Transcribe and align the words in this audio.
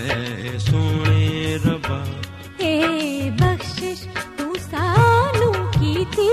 ਹੈ 0.00 0.58
ਸੋਹਣੇ 0.58 1.58
ਰੱਬਾ 1.66 2.04
ਏ 2.60 3.30
ਬਖਸ਼ਿਸ਼ 3.40 4.02
ਤੂੰ 4.38 4.54
ਸਾਨੂੰ 4.60 5.52
ਕੀਤੀ 5.72 6.28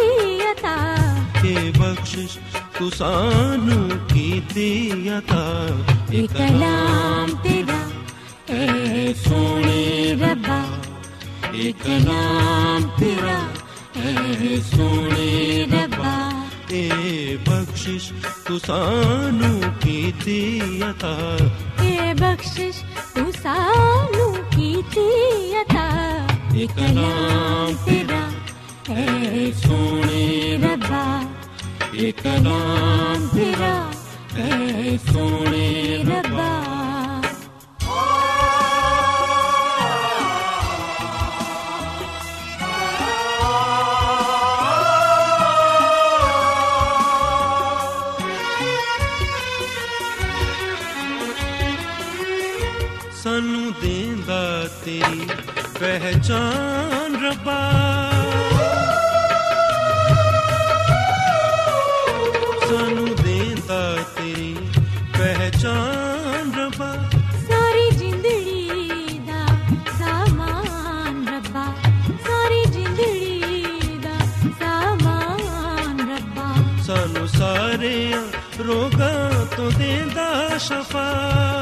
ਅਤਾ 0.51 0.75
ਇਹ 1.45 1.71
ਬਖਸ਼ਿਸ਼ 1.79 2.37
ਤੂੰ 2.79 2.89
ਸਾਨੂੰ 2.91 3.89
ਕੀਤੀ 4.13 4.91
ਅਤਾ 5.17 5.43
ਇੱਕ 6.13 6.33
ਕਲਾਮ 6.33 7.35
ਤੇਰਾ 7.43 7.79
ਏ 8.51 9.13
ਸੋਹਣੀ 9.23 10.13
ਰੱਬਾ 10.21 10.63
ਇੱਕ 11.53 11.77
ਕਲਾਮ 11.83 12.89
ਤੇਰਾ 12.99 13.39
ਏ 13.99 14.59
ਸੋਹਣੀ 14.71 15.65
ਰੱਬਾ 15.71 16.15
ਇਹ 16.71 17.37
ਬਖਸ਼ਿਸ਼ 17.49 18.11
ਤੂੰ 18.47 18.59
ਸਾਨੂੰ 18.59 19.59
ਕੀਤੀ 19.81 20.61
ਅਤਾ 20.89 21.15
ਏ 21.83 22.13
ਬਖਸ਼ਿਸ਼ 22.13 22.83
ਸਾਨੂੰ 23.43 24.33
ਕੀਤੀ 24.55 25.07
ਅਤਾ 25.61 25.85
ਇੱਕ 26.55 26.71
ਕਲਾਮ 26.71 27.73
ਤੇਰਾ 27.85 28.21
ਏ 28.91 29.51
ਸੋਹਣੇ 29.51 30.57
ਰੱਬਾ 30.63 31.03
ਇੱਕ 31.93 32.21
ਕਲਾਮ 32.21 33.27
ਤੇਰਾ 33.27 33.73
ਏ 34.37 34.97
ਸੋਹਣੇ 35.11 36.03
ਰੱਬਾ 36.03 36.60
ਪਹਿਚਾਨ 55.81 57.25
ਰੱਬਾ। 57.25 57.71
ਸਾਨੂੰ 62.69 63.15
ਦੇਂਦਾ 63.15 63.95
ਤੇਰੀ 63.95 64.55
ਪਹਿਚਾਨ 65.17 66.51
ਰੱਬਾ। 66.59 66.95
ਸਾਰੀ 67.49 67.91
ਜ਼ਿੰਦੜੀ 67.91 69.19
ਦਾ 69.27 69.47
ਸਾਮਾਨ 69.99 71.27
ਰੱਬਾ। 71.27 71.65
ਸਾਰੀ 72.27 72.65
ਜ਼ਿੰਦੜੀ 72.65 73.99
ਦਾ 74.03 74.17
ਸਾਮਾਨ 74.59 76.09
ਰੱਬਾ। 76.11 76.53
ਸਾਨੂੰ 76.83 77.27
ਸਾਰਿਆਂ 77.27 78.23
ਰੋਗਾਂ 78.63 79.45
ਤੋਂ 79.57 79.71
ਦੇਂਦਾ 79.71 80.57
ਸ਼ਫਾ। 80.57 81.60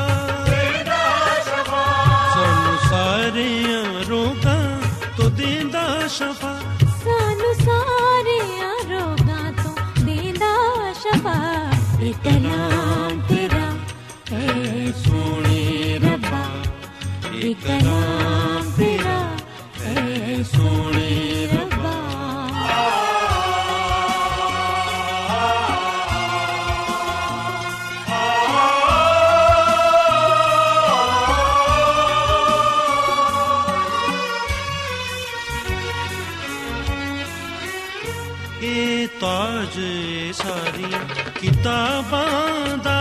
ਸ਼ਫਾ। 6.19 6.59
ਸਾਨੂੰ 7.03 7.53
ਸਾਰਿਆਂ 7.55 8.73
ਰੋਗਾਂ 8.89 9.53
ਤੋਂ 9.53 10.03
ਦੇਂਦਾ 10.05 10.93
ਸ਼ਫਾ। 10.93 11.35
ਇੱਕ 12.01 12.27
ਨਾਮ 12.27 13.21
ਤੇਰਾ, 13.21 13.77
ਏ 14.37 14.91
ਸੋਹਣੇ 14.91 15.99
ਰੱਬਾ। 16.03 16.45
ਇੱਕ 17.33 17.69
ਨਾਮ 17.83 18.18
ਕਿਤਾਬਾਂ 42.19 42.98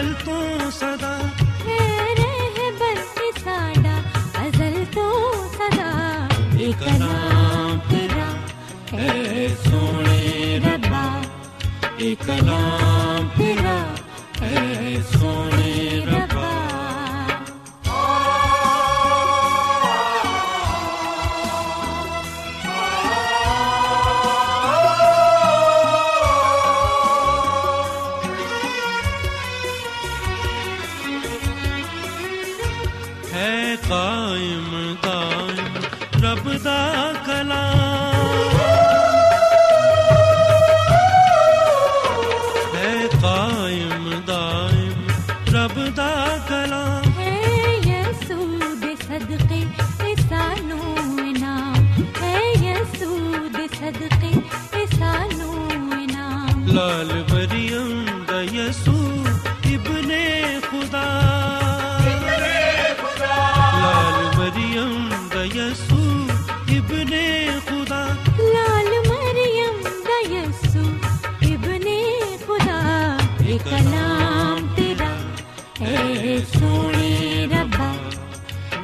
ਅਜ਼ਲ 0.00 0.12
ਤੋਂ 0.24 0.70
ਸਦਾ 0.70 1.08
ਹੈ 1.58 2.14
ਰਹਿਬਰ 2.14 3.00
ਤੇ 3.16 3.30
ਸਾਡਾ 3.40 3.96
ਅਜ਼ਲ 4.42 4.84
ਤੋਂ 4.94 5.32
ਸਦਾ 5.48 5.90
ਇੱਕ 6.58 6.82
ਨਾਮ 7.00 7.78
ਤੇਰਾ 7.90 8.28
ਏ 8.98 9.48
ਸੋਹਣੇ 9.64 10.60
ਰੱਬਾ 10.64 11.04
ਇੱਕ 12.00 12.30
ਨਾਮ 12.42 12.89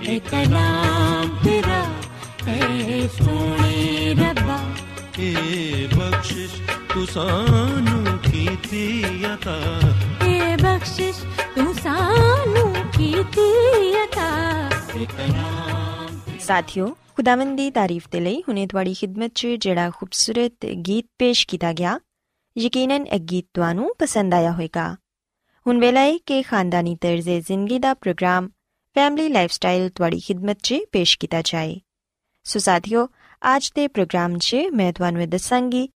ਇੱਕ 0.09 0.35
ਨਾਮ 0.35 1.29
ਤੇਰਾ 1.45 1.93
ਐ 2.49 3.07
ਸੋਹਣੇ 3.07 4.15
ਰੱਬਾ। 4.15 4.61
ਏ 5.21 5.87
ਬਖਸ਼ਿਸ਼ 5.87 6.53
ਤੂੰ 6.95 7.07
ਸਾਨੂੰ 7.07 8.19
ਕੀਤੀ 8.19 9.05
ਅਤਾ। 9.35 9.81
ਏ 10.27 10.57
ਬਖਸ਼ਿਸ਼ 10.57 11.19
ਤੂੰ 11.55 11.75
ਸਾਨੂੰ 11.75 12.75
ਕੀਤੀ 12.75 13.51
ਅਤਾ। 14.05 14.29
ਇੱਕ 15.01 15.11
ਨਾਮ 15.37 16.21
ਸਾਥਿਓ 16.41 16.97
ਖੁਦਾਵੰਦ 17.17 17.57
ਦੀ 17.57 17.71
ਤਾਰੀਫ 17.71 18.09
ਤੇ 18.09 18.21
ਲਈ 18.21 18.43
ਹੁਣੇ 18.49 18.67
ਤੁਹਾਡੀ 18.67 18.95
ਖidmat 18.95 19.31
'ਚ 19.35 19.47
ਜਿਹੜਾ 19.47 19.91
ਖੂਬਸੂਰਤ 19.91 20.67
ਗੀਤ 20.67 21.07
ਪੇਸ਼ 21.19 21.47
ਕੀਤਾ 21.47 21.73
ਗਿਆ 21.73 22.01
ਯਕੀਨਨ 22.59 23.07
ਇਹ 23.07 23.21
ਗੀਤ 23.21 23.47
ਤੁਹਾਨੂੰ 23.55 23.93
ਪਸੰਦ 23.99 24.35
ਆਇਆ 24.35 24.53
ਹੋਵੇਗਾ। 24.53 24.97
ਹੁਣ 25.67 25.81
ਵੇਲਾ 25.81 26.01
ਹੈ 26.01 26.19
ਕਿ 26.27 26.43
ਖਾਨਦਾਨੀ 26.43 26.97
ਤਰਜ਼ੇ 27.01 27.41
ਜ਼ਿੰਦਗੀ 27.41 27.79
ਦਾ 27.79 27.95
ਪ੍ਰੋਗਰਾਮ 27.95 28.49
ਫੈਮਿਲੀ 28.97 29.29
ਲਾਈਫਸਟਾਈਲ 29.29 29.89
ਤੁਹਾਡੀ 29.89 30.21
ਖidmat 30.21 30.57
'ਚ 30.63 30.75
ਪੇਸ਼ 30.93 31.19
ਕੀਤਾ 31.19 31.43
ਜਾਏ। 31.43 31.81
ਸੋ 32.45 32.59
ਸਾਥੀਓ, 32.59 33.09
ਅੱਜ 33.57 33.71
ਦੇ 33.75 33.89
ਪ੍ਰੋਗਰਾਮ 33.89 34.39
'ਚ 34.39 34.57
ਮੈਂ 34.73 34.93
ਤੁਹਾਨੂੰ 34.93 35.29
ਦੱਸਾਂਗੀ 35.31 35.89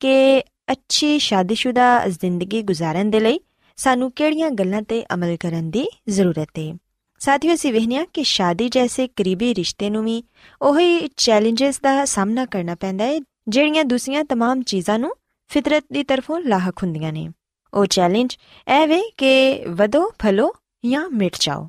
ਕਿ 0.00 0.42
ਅੱਛੀ 0.72 1.18
ਸ਼ਾਦੀशुदा 1.18 2.10
ਜ਼ਿੰਦਗੀ 2.10 2.60
گزارਣ 2.60 3.10
ਦੇ 3.10 3.20
ਲਈ 3.20 3.40
ਸਾਨੂੰ 3.76 4.12
ਕਿਹੜੀਆਂ 4.12 4.50
ਗੱਲਾਂ 4.50 4.82
ਤੇ 4.82 5.04
ਅਮਲ 5.14 5.36
ਕਰਨ 5.36 5.70
ਦੀ 5.70 5.86
ਜ਼ਰੂਰਤ 6.08 6.48
ਹੈ 6.58 6.74
ਸਾਥੀਓ, 7.18 7.54
ਅਸੀਂ 7.54 7.72
ਵਹਿਨੀਆਂ 7.72 8.06
ਕਿ 8.12 8.24
ਸ਼ਾਦੀ 8.24 8.68
ਜੈਸੇ 8.68 9.06
ਕਰੀਬੀ 9.06 9.54
ਰਿਸ਼ਤੇ 9.54 9.90
ਨੂੰ 9.90 10.04
ਵੀ 10.04 10.24
ਉਹੀ 10.62 11.08
ਚੈਲੰਜਸ 11.16 11.80
ਦਾ 11.80 12.04
ਸਾਹਮਣਾ 12.04 12.46
ਕਰਨਾ 12.46 12.74
ਪੈਂਦਾ 12.74 13.04
ਹੈ 13.04 13.20
ਜਿਹੜੀਆਂ 13.48 13.84
ਦੂਸਰੀਆਂ 13.84 14.20
तमाम 14.20 14.62
ਚੀਜ਼ਾਂ 14.62 14.98
ਨੂੰ 14.98 15.14
ਫਿਤਰਤ 15.48 15.84
ਦੀ 15.92 16.02
ਤਰਫੋਂ 16.02 16.40
ਲਾਹਕ 16.40 16.82
ਹੁੰਦੀਆਂ 16.82 17.12
ਨੇ। 17.12 17.28
ਉਹ 17.74 17.86
ਚੈਲੰਜ 17.86 18.36
ਐਵੇਂ 18.68 19.02
ਕਿ 19.16 19.62
ਵਧੋ, 19.68 20.12
ਫਲੋ 20.22 20.54
ਜਾਂ 20.86 21.08
ਮਿਟ 21.10 21.36
ਜਾਓ। 21.40 21.68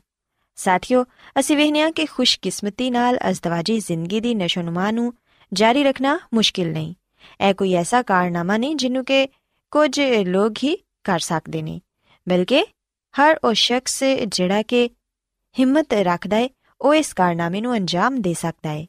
ਸਾਥੀਓ, 0.56 1.06
ਅਸੀਂ 1.40 1.57
ਵੇਖਿਆ 1.57 1.90
ਕਿ 1.92 2.06
ਖੁਸ਼ਕਿਸਮਤੀ 2.06 2.90
ਨਾਲ 2.90 3.18
ਅਜ਼ਦਵਾਜੀ 3.30 3.80
ਜ਼ਿੰਦਗੀ 3.80 4.19
ਦੀ 4.19 4.36
ਨਸ਼ੋਨੁਮਾ 4.36 4.92
ਨੂੰ 4.92 5.13
ਜਾਰੀ 5.52 5.84
ਰੱਖਣਾ 5.84 6.19
ਮੁਸ਼ਕਿਲ 6.34 6.72
ਨਹੀਂ। 6.72 6.94
ਇਹ 7.42 7.54
ਕੋਈ 7.54 7.74
ਐਸਾ 7.74 8.02
ਕਾਰਨਾਮਾ 8.02 8.57
ਨਹੀਂ 8.57 8.75
ਜਿਹਨੂੰ 8.75 9.06
ਕਿ 9.06 9.28
ਕੁਝ 9.72 10.00
ਲੋਕ 10.25 10.54
ਹੀ 10.63 10.75
ਕਰ 11.04 11.19
ਸਕਦੇ 11.19 11.62
ਨੇ, 11.62 11.80
ਬਲਕਿ 12.30 12.66
ਹਰ 13.16 13.38
ਉਹ 13.44 13.54
ਸ਼ਖਸ 13.54 14.04
ਜਿਹੜਾ 14.28 14.62
ਕਿ 14.62 14.90
ਹਿੰਮਤ 15.60 15.94
ਰੱਖਦਾ 15.94 16.38
ਹੈ, 16.38 16.50
ਉਹ 16.81 16.96
ਇਸ 16.96 17.13
ਕਾਰਨਾਮੇ 17.13 17.62
ਨੂੰ 17.62 17.75
ਅੰਜਾਮ 17.75 18.22
ਦੇ 18.22 18.34
ਸਕਦਾ 18.34 18.69
ਹੈ। 18.69 18.86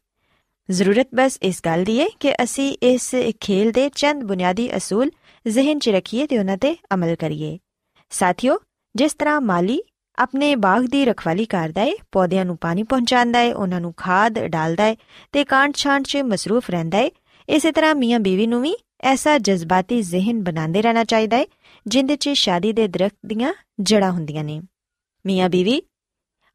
ਜ਼ਰੂਰਤ 0.70 1.08
ਬਸ 1.14 1.38
ਇਸ 1.42 1.60
ਗੱਲ 1.64 1.84
ਦੀ 1.84 2.00
ਹੈ 2.00 2.06
ਕਿ 2.20 2.34
ਅਸੀਂ 2.34 2.76
ਇਸ 2.82 3.14
ਖੇਲ 3.40 3.70
ਦੇ 3.72 3.88
ਚੰਦ 3.94 4.24
ਬੁਨਿਆਦੀ 4.24 4.76
ਅਸੂਲ 4.76 5.10
ਜ਼ਿਹਨ 5.46 5.78
'ਚ 5.78 5.88
ਰੱਖੀਏ 5.88 6.26
ਤੇ 6.26 6.38
ਉਹਨਾਂ 6.38 6.56
ਤੇ 6.56 6.76
ਅਮਲ 6.94 7.14
ਕਰੀਏ। 7.16 7.58
ਸਾਥੀਓ, 8.10 8.58
ਜਿਸ 8.96 9.14
ਤਰ੍ਹਾਂ 9.14 9.40
ਮਾਲੀ 9.40 9.80
ਆਪਣੇ 10.18 10.56
ਬਾਗ 10.56 10.82
ਦੀ 10.82 11.04
ਰਖਵਾਲੀ 11.04 11.44
ਕਰਦਾ 11.44 11.80
ਹੈ 11.80 11.92
ਪੌਦਿਆਂ 12.12 12.44
ਨੂੰ 12.44 12.56
ਪਾਣੀ 12.56 12.82
ਪਹੁੰਚਾਉਂਦਾ 12.82 13.38
ਹੈ 13.38 13.54
ਉਹਨਾਂ 13.54 13.80
ਨੂੰ 13.80 13.94
ਖਾਦ 13.96 14.38
ਡਾਲਦਾ 14.38 14.84
ਹੈ 14.84 14.96
ਤੇ 15.32 15.44
ਕਾਂਟ 15.44 15.76
ਛਾਂਟ 15.76 16.02
'ਚ 16.02 16.16
ਮਸਰੂਫ 16.16 16.70
ਰਹਿੰਦਾ 16.70 16.98
ਹੈ 16.98 17.10
ਇਸੇ 17.48 17.72
ਤਰ੍ਹਾਂ 17.72 17.94
ਮੀਆਂ 17.94 18.20
ਬੀਵੀ 18.20 18.46
ਨੂੰ 18.46 18.62
ਵੀ 18.62 18.76
ਐਸਾ 19.00 19.38
ਜਜ਼ਬਾਤੀ 19.38 20.02
ਜ਼ਿਹਨ 20.02 20.42
ਬਣਾਉਂਦੇ 20.42 20.82
ਰਹਿਣਾ 20.82 21.04
ਚਾਹੀਦਾ 21.04 21.36
ਹੈ 21.36 21.46
ਜਿੰਦੇ 21.86 22.16
'ਚ 22.16 22.28
ਸ਼ਾਦੀ 22.28 22.72
ਦੇ 22.72 22.88
ਦਰਖਤ 22.88 23.16
ਦੀਆਂ 23.26 23.54
ਜੜਾਂ 23.80 24.12
ਹੁੰਦੀਆਂ 24.12 24.44
ਨੇ। 24.44 24.60
ਮੀਆਂ 25.26 25.48
ਬੀਵੀ, 25.48 25.82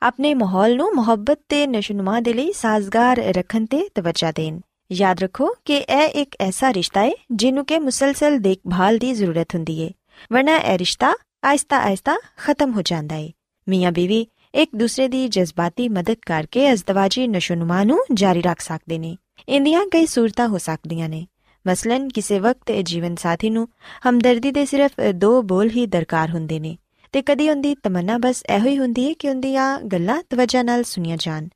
ਆਪਣੇ 0.02 0.34
ਮਾਹੌਲ 0.34 0.76
ਨੂੰ 0.76 0.94
ਮੁਹੱਬਤ 0.96 1.40
ਤੇ 1.50 1.68
ਨਸ਼ੋਨੁਮਾ 1.68 2.20
ਦੇ 2.20 2.34
ਲਈ 2.34 2.52
ਸਾਜ਼ਗਾਰ 2.52 3.18
ਰੱਖਣ 3.18 3.66
ਤੇ 3.66 3.90
ਤਵੱਜਾ 3.96 4.32
ਦੇਣ। 4.32 4.60
ਯਾਦ 4.92 5.20
ਰੱਖੋ 5.20 5.56
ਕਿ 5.66 5.78
ਇਹ 5.78 6.08
ਇੱਕ 6.08 6.36
ਐਸਾ 6.40 6.74
ਰਿਸ਼ਤਾ 6.74 7.02
ਹੈ 7.02 7.12
ਜਿਹਨੂੰ 7.32 7.66
ਕਿ 7.66 7.80
ਮੁਸਲਸਲ 7.80 8.40
ਦੇਖਭਾਲ 8.40 8.98
ਦੀ 8.98 9.14
ਜ਼ਰੂਰਤ 9.14 9.56
ਹੁੰਦੀ 9.56 9.86
ਹੈ 9.86 9.92
ਵਰਨਾ 10.34 10.58
ਇਹ 10.58 10.78
ਰਿਸ਼ਤਾ 10.78 11.14
ਆਇਸਤਾ 11.46 11.80
ਆਇਸਤਾ 11.80 12.18
ਖਤਮ 12.38 12.72
ਹੋ 12.72 12.82
ਜਾਂਦਾ 12.82 13.16
ਹੈ 13.16 13.30
ਮੀਆਂ 13.70 13.92
ਬੀਵੀ 13.92 14.28
ਇੱਕ 14.56 14.72
ਦੂਸਰੇ 14.76 15.08
ਦੀ 15.08 15.28
ਜਜ਼ਬਾਤੀ 15.28 15.90
ਮਦਦ 15.90 16.16
ਕਰਕੇ 16.26 16.74
ਅਜ਼ਦਵਾਜੀ 16.74 17.28
ਨਸ਼ੋਨੁਮਾ 17.28 17.84
ਨੂੰ 17.84 18.00
ਜਾਰੀ 18.14 18.42
ਰੱਖ 18.42 18.60
ਸਕਦੇ 18.60 19.00
ਨੇ। 19.00 19.18
ਇੰਦੀਆਂ 19.50 19.86
ਕਈ 19.92 20.06
ਸੂਰਤਾਂ 20.06 20.48
ਹੋ 20.48 20.58
ਸਕਦੀਆਂ 20.58 21.10
ਨੇ। 21.10 21.28
ਮਸਲਨ 21.68 22.10
ਕਿਸੇ 22.10 22.40
ਵਕਤ 22.40 22.72
ਜੀਵਨ 22.82 23.16
ਸਾਥੀ 23.16 23.50
ਨੂੰ 23.50 23.68
ਹਮਦਰਦੀ 24.10 24.52
ਦੇ 24.52 24.66
ਸਿਰਫ 24.66 24.92
ਦੋ 25.16 25.42
ਬੋਲ 25.42 25.70
ਹੀ 25.70 25.86
ਦਰਕਾਰ 25.86 26.30
ਹੁੰਦੇ 26.30 26.60
ਨੇ 26.60 26.78
ਤੇ 27.12 27.22
ਕਦੀ 27.22 27.50
ਉਹਦੀ 27.50 27.76
ਤਮੰਨਾ 27.76 28.18
ਬਸ 28.18 28.44
ਇਹੋ 28.56 28.68
ਹੀ 28.68 28.78
ਹੁੰਦੀ 28.78 29.08
ਹੈ 29.08 29.14
ਕਿ 29.14 29.30
ਉਹਦੀਆਂ 29.30 29.80
ਗੱਲਾਂ 29.80 30.24
ਤਵੱਜਾ 30.30 30.64
ਨਾਲ 30.64 30.84
ਸੁਣੀਆਂ 30.84 31.18
ਜਾਣ। 31.18 31.48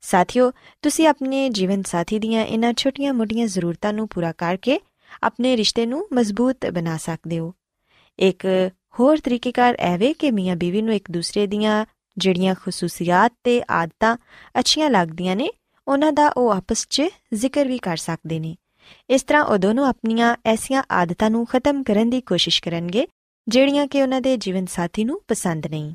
ਸਾਥੀਓ, 0.00 0.52
ਤੁਸੀਂ 0.82 1.06
ਆਪਣੇ 1.06 1.48
ਜੀਵਨ 1.48 1.82
ਸਾਥੀ 1.82 2.18
ਦੀਆਂ 2.18 2.44
ਇਹਨਾਂ 2.44 2.72
ਛੋਟੀਆਂ-ਮੋਟੀਆਂ 2.76 3.46
ਜ਼ਰੂਰਤਾਂ 3.46 3.92
ਨੂੰ 3.92 4.08
ਪੂਰਾ 4.08 4.32
ਕਰਕੇ 4.32 4.80
ਆਪਣੇ 5.22 5.56
ਰਿਸ਼ਤੇ 5.56 5.86
ਨੂੰ 5.86 6.08
ਮਜ਼ਬੂਤ 6.12 6.66
ਬਣਾ 6.66 6.96
ਸਕਦੇ 6.96 7.38
ਹੋ। 7.38 7.54
ਇੱਕ 8.18 8.70
ਹੋਰ 9.00 9.18
ਤਰੀਕੇਕਾਰ 9.18 9.76
ਐਵੇਂ 9.78 10.14
ਕਿ 10.14 10.30
ਮੀਆਂ 10.30 10.56
ਬੀਵੀ 10.56 10.82
ਨੂੰ 10.82 10.94
ਇੱਕ 10.94 11.10
ਦੂਸਰੇ 11.10 11.46
ਦੀਆਂ 11.46 11.86
ਜਿਹੜੀਆਂ 12.18 12.54
ਖਸੂਸੀਅਤ 12.54 13.32
ਤੇ 13.44 13.62
ਆਦਤਾਂ 13.70 14.16
ਅੱਛੀਆਂ 14.58 14.90
ਲੱਗਦੀਆਂ 14.90 15.36
ਨੇ, 15.36 15.50
ਉਹਨਾਂ 15.88 16.12
ਦਾ 16.12 16.28
ਉਹ 16.28 16.50
ਆਪਸ 16.50 16.86
'ਚ 16.90 17.02
ਜ਼ਿਕਰ 17.34 17.68
ਵੀ 17.68 17.78
ਕਰ 17.78 17.96
ਸਕਦੇ 17.96 18.38
ਨੇ। 18.40 18.56
ਇਸ 19.10 19.22
ਤਰ੍ਹਾਂ 19.22 19.44
ਉਹ 19.44 19.58
ਦੋਨੋਂ 19.58 19.86
ਆਪਣੀਆਂ 19.86 20.36
ਐਸੀਆਂ 20.44 20.82
ਆਦਤਾਂ 20.92 21.30
ਨੂੰ 21.30 21.46
ਖਤਮ 21.46 21.82
ਕਰਨ 21.82 22.10
ਦੀ 22.10 22.20
ਕੋਸ਼ਿਸ਼ 22.20 22.62
ਕਰਨਗੇ, 22.62 23.06
ਜਿਹੜੀਆਂ 23.48 23.86
ਕਿ 23.86 24.02
ਉਹਨਾਂ 24.02 24.20
ਦੇ 24.20 24.36
ਜੀਵਨ 24.36 24.66
ਸਾਥੀ 24.66 25.04
ਨੂੰ 25.04 25.22
ਪਸੰਦ 25.28 25.66
ਨਹੀਂ। 25.66 25.94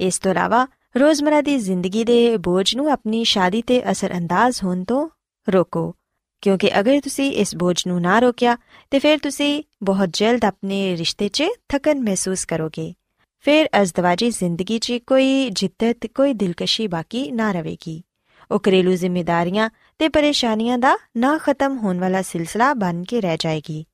ਇਸ 0.00 0.18
ਤੋਂ 0.18 0.30
ਇਲਾਵਾ 0.30 0.66
ਰੋਜ਼ਮਰਾ 0.96 1.40
ਦੀ 1.40 1.58
ਜ਼ਿੰਦਗੀ 1.58 2.04
ਦੇ 2.04 2.36
ਬੋਝ 2.36 2.76
ਨੂੰ 2.76 2.90
ਆਪਣੀ 2.90 3.24
ਸ਼ਾਦੀ 3.24 3.62
ਤੇ 3.62 3.90
ਅਸਰਅੰਦਾਜ਼ 3.90 4.64
ਹੋਣ 4.64 4.84
ਤੋਂ 4.84 5.08
ਰੋਕੋ। 5.48 5.94
ਕਿਉਂਕਿ 6.40 6.80
ਅਗਰ 6.80 7.00
ਤੁਸੀਂ 7.00 7.32
ਇਸ 7.32 7.56
ਬੋਝ 7.56 7.86
ਨੂੰ 7.86 8.00
ਨਾ 8.00 8.18
ਰੋਕਿਆ, 8.18 8.56
ਤੇ 8.90 8.98
ਫਿਰ 8.98 9.18
ਤੁਸੀਂ 9.18 9.64
ਬਹੁਤ 9.82 10.08
ਜਲਦ 10.12 10.44
ਆਪਣੇ 10.44 10.96
ਰਿਸ਼ਤੇ 10.96 11.28
'ਚ 11.28 11.44
ਥਕਨ 11.68 12.02
ਮਹਿਸੂਸ 12.02 12.44
ਕਰੋਗੇ। 12.44 12.94
ਫਿਰ 13.40 13.66
ਅਜ਼ਦਵਾਜੀ 13.82 14.30
ਜ਼ਿੰਦਗੀ 14.30 14.78
'ਚ 14.78 14.92
ਕੋਈ 14.92 15.50
ਜਿੱਦਤ, 15.50 16.06
ਕੋਈ 16.06 16.32
ਦਿਲਕਸ਼ੀ 16.32 16.86
ਬਾਕੀ 16.86 17.30
ਨਾ 17.30 17.52
ਰਹੇਗੀ। 17.52 18.02
ਉਹ 18.50 18.58
ਘਰੇਲੂ 18.58 18.94
ਜ਼ਿੰਮੇਵਾਰੀਆਂ 18.94 19.70
ਤੇ 19.98 20.08
ਪਰੇਸ਼ਾਨੀਆਂ 20.08 20.78
ਦਾ 20.78 20.96
ਨਾ 21.16 21.38
ਖਤਮ 21.38 21.78
ਹੋਣ 21.78 21.98
ਵਾਲਾ 21.98 22.22
ਸਿਲਸਿਲਾ 22.22 22.74
ਬਣ 22.74 23.02
ਕੇ 23.02 23.20
ਰਹਿ 23.20 23.36
ਜਾਏਗੀ। 23.40 23.84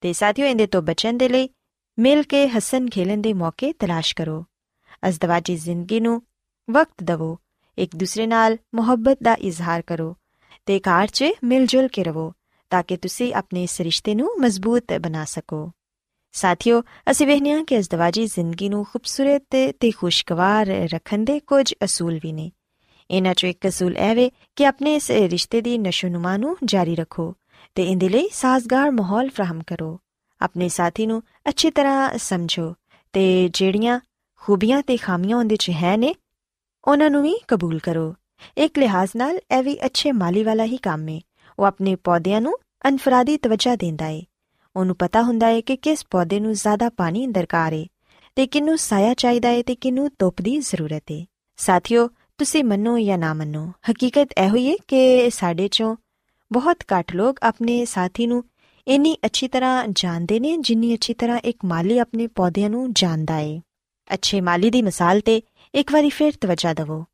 ਤੇ 0.00 0.12
ਸਾਥੀਓ, 0.12 0.46
ਇਹਦੇ 0.46 0.66
ਤੋਂ 0.66 0.82
ਬਚਣ 0.82 1.16
ਦੇ 1.16 1.28
ਲਈ 1.28 1.50
ਮਿਲ 1.98 2.22
ਕੇ 2.22 2.48
ਹੱਸਣ 2.48 2.88
ਖੇਲਣ 2.88 3.18
ਦੇ 3.18 3.32
ਮੌਕੇ 3.32 3.72
ਤਲਾਸ਼ 3.72 4.14
ਕਰੋ। 4.14 4.44
ਅਜ਼ਦਵਾਜੀ 5.08 5.56
ਜ਼ਿੰਦਗੀ 5.56 6.00
ਨੂੰ 6.00 6.22
ਵਕਤ 6.70 7.02
ਦਿਵੋ। 7.02 7.38
ਇੱਕ 7.78 7.96
ਦੂਸਰੇ 7.96 8.26
ਨਾਲ 8.26 8.56
ਮੁਹੱਬਤ 8.74 9.18
ਦਾ 9.22 9.34
ਇਜ਼ਹਾਰ 9.34 9.82
ਕਰੋ। 9.82 10.16
ਤੇ 10.68 10.80
ਘਰ 10.80 11.06
'ਚ 11.06 11.24
ਮਿਲ 11.44 11.66
ਜੁਲ 11.66 11.88
ਕੇ 11.88 12.04
ਰਹੋ 12.04 12.32
ਤਾਂ 12.70 12.82
ਕਿ 12.82 12.96
ਤੁਸੀਂ 12.96 13.34
ਆਪਣੇ 13.34 13.62
ਇਸ 13.62 13.80
ਰਿਸ਼ਤੇ 13.80 14.14
ਨੂੰ 14.14 14.36
ਮਜ਼ਬੂਤ 14.40 14.92
ਬਣਾ 14.92 15.24
ਸਕੋ। 15.24 15.70
ਸਾਥੀਓ, 16.32 16.82
ਅਸੀਂ 17.10 17.26
ਵੇਖਿਆ 17.26 17.64
ਕਿ 17.64 17.78
ਅਜ਼ਦਵਾਜੀ 17.78 18.26
ਜ਼ਿੰਦਗੀ 18.26 18.68
ਨੂੰ 18.68 18.84
ਖੂਬਸੂਰਤ 18.84 19.72
ਤੇ 19.80 19.90
ਖੁਸ਼ਗਵਾਰ 19.90 20.66
ਰੱਖਣ 20.66 21.24
ਦੇ 21.24 21.40
ਕੁਝ 21.40 21.74
ਅਸੂਲ 21.84 22.18
ਵੀ 22.22 22.32
ਨੇ। 22.32 22.52
ਇਹਨਾਂ 23.10 23.30
'ਚੋਂ 23.30 23.50
ਇੱਕ 23.50 23.68
ਅਸੂਲ 23.68 23.96
ਇਹ 23.96 24.14
ਵੇ 24.14 24.30
ਕਿ 24.56 24.66
ਆਪਣੇ 24.66 24.94
ਇਸ 24.94 25.10
ਰਿਸ਼ਤੇ 25.10 25.60
ਦੀ 25.60 25.78
ਨਸ਼ੋਨੁਮਾ 25.78 26.36
ਨੂੰ 26.36 26.56
ਜਾਰੀ 26.64 26.94
ਰੱਖੋ 26.94 27.34
ਤੇ 27.74 27.84
ਇਹਦੇ 27.84 28.08
ਲਈ 28.08 28.28
ਸਾਜ਼ਗਾਰ 28.32 28.90
ਮਾਹੌਲ 28.90 29.30
ਫਰਾਹਮ 29.30 29.62
ਕਰੋ। 29.66 30.00
ਆਪਣੇ 30.40 30.68
ਸਾਥੀ 30.68 31.06
ਨੂੰ 31.06 31.22
ਅੱਛੀ 31.48 31.70
ਤਰ੍ਹਾਂ 31.70 32.18
ਸਮਝੋ 32.18 32.74
ਤੇ 33.12 33.50
ਜਿਹੜੀਆਂ 33.52 34.00
ਖੂਬੀਆਂ 34.40 34.82
ਤੇ 34.82 34.96
ਖਾਮੀਆਂ 34.96 35.36
ਉਹਦੇ 35.36 35.56
'ਚ 35.56 35.70
ਹੈ 35.70 35.96
ਨੇ, 35.96 36.14
ਉਹਨਾਂ 36.84 37.10
ਨੂੰ 37.10 37.22
ਵੀ 37.22 37.34
ਕਬੂਲ 37.48 37.78
ਕਰੋ। 37.78 38.14
ਇੱਕ 38.56 38.78
ਲਿਹਾਜ਼ 38.78 39.10
ਨਾਲ 39.16 39.38
ਇਹ 39.52 39.62
ਵੀ 39.62 39.76
ਅੱਛੇ 39.86 40.12
ਮਾਲੀ 40.12 40.42
ਵਾਲਾ 40.44 40.64
ਹੀ 40.64 40.76
ਕੰਮ 40.76 41.08
ਹੈ 41.08 41.20
ਉਹ 41.58 41.64
ਆਪਣੇ 41.64 41.94
ਪੌਦਿਆਂ 41.96 42.40
ਨੂੰ 42.40 42.54
ਅਨਫਰਾਦੀ 42.88 43.36
ਤਵੱਜਾ 43.36 43.76
ਦਿੰਦਾ 43.76 44.04
ਹੈ 44.04 44.20
ਉਹਨੂੰ 44.76 44.96
ਪਤਾ 44.96 45.22
ਹੁੰਦਾ 45.22 45.46
ਹੈ 45.46 45.60
ਕਿ 45.60 45.76
ਕਿਸ 45.76 46.04
ਪੌਦੇ 46.10 46.40
ਨੂੰ 46.40 46.52
ਜ਼ਿਆਦਾ 46.52 46.88
ਪਾਣੀ 46.88 47.26
ਦਰਕਾਰ 47.26 47.74
ਹੈ 47.74 47.84
ਤੇ 48.36 48.46
ਕਿਨੂੰ 48.46 48.76
ਸਾਇਆ 48.78 49.14
ਚਾਹੀਦਾ 49.14 49.48
ਹੈ 49.48 49.62
ਤੇ 49.62 49.74
ਕਿਨੂੰ 49.74 50.08
ਧੁੱਪ 50.18 50.42
ਦੀ 50.42 50.58
ਜ਼ਰੂਰਤ 50.58 51.10
ਹੈ 51.12 51.24
ਸਾਥੀਓ 51.58 52.08
ਤੁਸੀਂ 52.38 52.64
ਮੰਨੋ 52.64 52.98
ਜਾਂ 52.98 53.18
ਨਾ 53.18 53.32
ਮੰਨੋ 53.34 53.66
ਹਕੀਕਤ 53.90 54.32
ਇਹ 54.38 54.48
ਹੋਈ 54.48 54.68
ਹੈ 54.70 54.74
ਕਿ 54.88 55.30
ਸਾਡੇ 55.30 55.68
ਚੋਂ 55.68 55.94
ਬਹੁਤ 56.50 56.84
ਘੱਟ 56.92 57.14
ਲੋਕ 57.14 57.38
ਆਪਣੇ 57.42 57.84
ਸਾਥੀ 57.84 58.26
ਨੂੰ 58.26 58.44
ਇੰਨੀ 58.86 59.16
ਅੱਛੀ 59.26 59.48
ਤਰ੍ਹਾਂ 59.48 59.86
ਜਾਣਦੇ 59.88 60.38
ਨੇ 60.40 60.56
ਜਿੰਨੀ 60.56 60.94
ਅੱਛੀ 60.94 61.14
ਤਰ੍ਹਾਂ 61.14 61.38
ਇੱਕ 61.44 61.64
ਮਾਲੀ 61.64 61.98
ਆਪਣੇ 61.98 62.26
ਪੌਦਿਆਂ 62.26 62.70
ਨੂੰ 62.70 62.92
ਜਾਣਦਾ 62.92 63.34
ਹੈ 63.34 63.60
ਅੱਛੇ 64.10 64.40
ਮਾਲੀ 64.40 64.70
ਦੀ 64.70 64.82
ਮਿਸਾਲ 64.82 65.20
ਤੇ 65.20 65.40
ਇੱਕ 65.74 65.92
ਵਾਰੀ 65.92 66.10
ਫਿਰ 66.10 66.32
ਤਵੱਜਾ 66.40 66.72
ਦਿਵੋ 66.74 67.04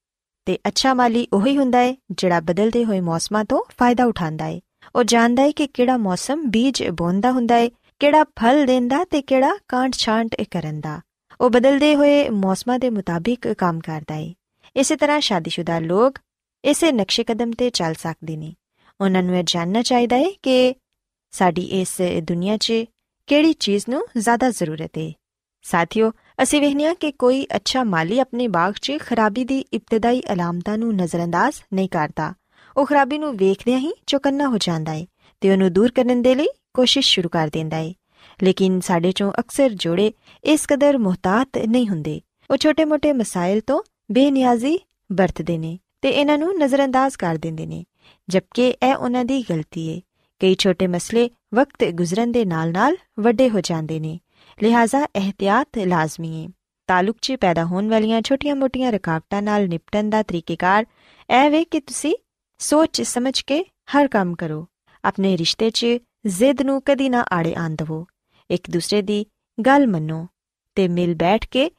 ਤੇ 0.47 0.59
ਅੱਛਾ 0.69 0.95
ਮਾਲੀ 0.95 1.29
ਉਹੀ 1.33 1.57
ਹੁੰਦਾ 1.57 1.79
ਹੈ 1.79 1.97
ਜਿਹੜਾ 2.11 2.41
ਬਦਲਦੇ 2.41 2.85
ਹੋਏ 2.85 3.01
ਮੌਸਮਾਂ 3.01 3.45
ਤੋਂ 3.45 3.63
ਫਾਇਦਾ 3.79 4.05
ਉਠਾਉਂਦਾ 4.05 4.45
ਹੈ। 4.45 4.61
ਉਹ 4.97 5.05
ਜਾਣਦਾ 5.05 5.43
ਹੈ 5.43 5.51
ਕਿ 5.51 5.67
ਕਿਹੜਾ 5.67 5.97
ਮੌਸਮ 5.97 6.51
ਬੀਜ 6.51 6.89
ਬੋਂਦਾ 6.89 7.33
ਹੁੰਦਾ 7.33 7.55
ਹੈ, 7.55 7.71
ਕਿਹੜਾ 7.99 8.25
ਫਲ 8.25 8.67
ਦਿੰਦਾ 8.67 9.05
ਤੇ 9.05 9.23
ਕਿਹੜਾ 9.23 9.57
ਕਾਂਟ 9.69 9.95
ਛਾਂਟ 9.95 10.43
ਕਰਨ 10.51 10.81
ਦਾ। 10.81 11.01
ਉਹ 11.41 11.51
ਬਦਲਦੇ 11.51 11.95
ਹੋਏ 11.95 12.29
ਮੌਸਮਾਂ 12.29 12.79
ਦੇ 12.79 12.91
ਮੁਤਾਬਿਕ 12.91 13.49
ਕੰਮ 13.49 13.81
ਕਰਦਾ 13.81 14.15
ਹੈ। 14.15 14.35
ਇਸੇ 14.77 14.97
ਤਰ੍ਹਾਂ 14.97 15.21
ਸ਼ਾਦੀशुदा 15.21 15.87
ਲੋਕ 15.87 16.19
ਇਸੇ 16.65 16.93
ਨਕਸ਼ੇ 16.93 17.25
ਕਦਮ 17.25 17.51
ਤੇ 17.51 17.71
ਚੱਲ 17.71 17.95
ਸਕਦੇ 17.95 18.37
ਨੇ। 18.37 18.55
ਉਹਨਾਂ 19.01 19.23
ਨੂੰ 19.23 19.37
ਇਹ 19.37 19.45
ਜਾਣਨਾ 19.47 19.83
ਚਾਹੀਦਾ 19.83 20.17
ਹੈ 20.17 20.27
ਕਿ 20.43 20.75
ਸਾਡੀ 21.31 21.63
ਇਸ 21.63 22.01
ਦੁਨੀਆ 22.23 22.57
'ਚ 22.57 22.73
ਕਿਹੜੀ 23.27 23.53
ਚੀਜ਼ 23.53 23.85
ਨੂੰ 23.89 24.07
ਜ਼ਿਆਦਾ 24.19 24.51
ਜ਼ਰੂਰਤ 24.51 24.91
ਹੈ। 24.99 25.13
ਸਾਥੀਓ 25.63 26.13
ਅਸੀਂ 26.43 26.61
ਵੇਖਿਆ 26.61 26.95
ਕਿ 26.95 27.13
ਕੋਈ 27.13 27.47
ਅੱਛਾ 27.57 27.85
ਮਾਲੀ 27.85 28.19
ਆਪਣੇ 28.19 28.49
ਬਾਗ 28.49 28.75
'ਚ 28.83 28.93
ਖਰਾਬੀ 29.01 29.45
ਦੀ 29.45 29.65
ਇਬਤਦਾਈ 29.73 30.23
ਅਲਾਮਤਾਂ 30.33 30.79
ਨੂੰ 30.79 30.97
ਨਜ਼ਰਅੰਦਾਜ਼ 30.97 31.57
ਨਹੀਂ 31.75 31.89
ਕਰਦਾ। 31.89 32.35
ਉਹ 32.77 32.87
ਖਰਾਬੀ 32.87 33.19
ਨੂੰ 33.19 33.37
ਵੇਖਦਿਆਂ 33.37 33.79
ਹੀ 33.79 33.93
ਚੁਕੰਨਾ 34.07 34.49
ਹੋ 34.49 34.59
ਜਾਂਦਾ 34.59 34.93
ਹੈ 34.93 35.07
ਤੇ 35.41 35.53
ਉਹਨੂੰ 35.53 35.73
ਦੂਰ 35.73 35.91
ਕਰਨ 35.91 36.23
ਦੇ 36.23 36.35
ਲਈ 36.35 36.47
ਕੋਸ਼ਿਸ਼ 36.75 37.11
ਸ਼ੁਰੂ 37.11 37.29
ਕਰ 37.29 37.49
ਦਿੰਦਾ 37.49 37.77
ਹੈ 37.77 37.93
ਲੇਕਿਨ 38.43 38.81
ਸਾਡੇ 38.81 39.13
ਚੋਂ 39.13 39.33
ਅਕਸਰ 39.41 39.71
ਜੋੜੇ 39.71 40.13
ਇਸ 40.45 40.67
ਕਦਰ 40.69 40.99
ਮੁਹਤਾਤ 40.99 41.49
ਨਹੀਂ 41.59 41.89
ਹੁੰਦੇ। 41.89 42.21
ਉਹ 42.51 42.57
ਛੋਟੇ-ਮੋਟੇ 42.57 43.13
ਮਸਾਇਲ 43.13 43.61
ਤੋਂ 43.61 43.83
ਬੇਨਿਆਜ਼ੀ 44.13 44.79
ਵਰਤਦੇ 45.13 45.59
ਨੇ 45.59 45.79
ਤੇ 46.03 46.09
ਇਹਨਾਂ 46.09 46.39
ਨੂੰ 46.39 46.59
ਨਜ਼ਰਅੰਦਾਜ਼ 46.59 47.17
ਕਰ 47.17 47.35
ਦਿੰਦੇ 47.35 47.67
ਨੇ, 47.67 47.85
ਜਦਕਿ 48.29 48.69
ਇਹ 48.69 48.95
ਉਹਨਾਂ 48.95 49.25
ਦੀ 49.25 49.45
ਗਲਤੀ 49.51 49.89
ਏ। 49.89 50.01
ਕਈ 50.39 50.57
ਛੋਟੇ 50.59 50.87
ਮਸਲੇ 50.87 51.31
ਵਕਤ 51.55 51.85
ਗੁਜ਼ਰਨ 51.85 52.33
ਦੇ 52.33 52.45
ਨਾਲ-ਨਾਲ 52.45 52.97
ਵੱਡੇ 53.21 53.51
ਹੋ 53.51 53.61
ਜਾਂਦੇ 53.61 54.01
ਨੇ। 54.01 54.19
ਲਿਹਾਜ਼ਾ 54.63 55.07
ਇhtiyat 55.17 55.89
ਲਾਜ਼ਮੀ 55.89 56.45
ਏ। 56.45 56.49
ਤਾਲੁਕ 56.87 57.17
'ਚ 57.23 57.33
ਪੈਦਾ 57.33 57.65
ਹੋਣ 57.65 57.89
ਵਾਲੀਆਂ 57.89 58.23
ਛੋਟੀਆਂ-ਮੋਟੀਆਂ 58.23 58.93
ਰੁਕਾਵਟਾਂ 58.93 59.43
ਨਾਲ 59.43 59.69
ਨਿਪਟਣ 59.69 60.11
ਦਾ 60.11 60.23
ਤਰੀਕੇਕਾਰ 60.23 60.87
ਇਹ 61.45 61.51
ਵੇ 61.51 61.65
ਕਿ 61.65 61.81
ਤੁਸੀਂ 61.81 62.15
ਸੋਚ 62.59 63.03
ਸਮਝ 63.03 63.41
ਕੇ 63.41 63.65
ਹਰ 63.97 64.09
ਕੰਮ 64.09 64.35
ਕਰੋ। 64.35 64.67
ਆਪਣੇ 65.05 65.39
ਰਿਸ਼ਤੇ 65.39 65.71
'ਚ 65.71 65.87
ਜ਼ਿੱਦ 66.27 66.63
ਨੂੰ 66.63 66.83
ਕਦੀ 66.85 67.09
ਨਾ 67.09 67.25
ਆੜੇ 67.33 67.55
ਆਂ 67.55 67.71
ਦਵੋ। 67.71 68.07
ਇੱਕ 68.51 68.71
ਦੂਸਰੇ 68.71 69.03
ਦੀ 69.03 69.27
ਗੱਲ 69.67 69.87
ਮੰਨੋ 69.87 70.27
ਤੇ 70.75 70.89
ਮਿਲ 70.89 71.15
ਬੈਠ 71.15 71.49
ਕੇ 71.49 71.71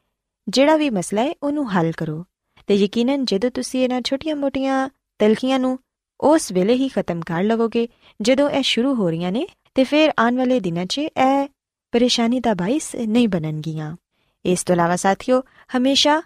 ਜਿਹੜਾ 0.48 0.76
ਵੀ 0.76 0.90
ਮਸਲਾ 0.90 1.22
ਹੈ 1.22 1.34
ਉਹਨੂੰ 1.44 1.78
ਹੱਲ 1.78 1.92
ਕਰੋ। 1.92 2.26
ਤੇ 2.68 2.76
ਯਕੀਨਨ 2.76 3.26
ਜਦੋਂ 3.26 3.52
ਤੁਸੀਂ 3.52 3.84
ਇਹਨਾਂ 3.84 4.02
ਛੋਟੀਆਂ-ਮੋਟੀਆਂ 4.02 4.90
ਤਲਖੀਆਂ 5.20 5.60
ਨੂੰ 5.60 5.80
ਉਸ 6.22 6.52
ਵੇਲੇ 6.52 6.74
ਹੀ 6.74 6.90
ਖਤਮ 6.90 7.22
ਕਰ 7.22 7.44
ਲਵੋਗੇ, 7.44 7.88
ਜਦੋਂ 8.22 8.50
ਇਹ 8.50 8.64
ਸ਼ੁਰੂ 8.64 8.96
ਹੋ 8.96 9.10
ਰਹੀਆਂ 9.10 9.32
ਨੇ 9.32 9.48
ਤੇ 9.76 9.84
ਫਿਰ 9.84 10.12
ਆਉਣ 10.20 10.36
ਵਾਲੇ 10.36 10.60
ਦਿਨਾਂ 10.60 10.86
'ਚ 10.86 10.98
ਇਹ 10.98 11.48
ਪਰੇਸ਼ਾਨੀ 11.96 12.40
ਦਾ 12.40 12.54
ਬਾਇਸ 12.54 12.96
ਨਹੀਂ 12.96 13.28
ਬਣਨਗੀਆਂ। 13.28 13.98
ਇਸ 14.46 14.64
ਤੋਂ 14.64 14.76
ਇਲਾਵਾ 14.76 14.96
ਸਾਥੀਓ, 14.96 15.44
ਹਮੇਸ਼ਾ 15.78 16.22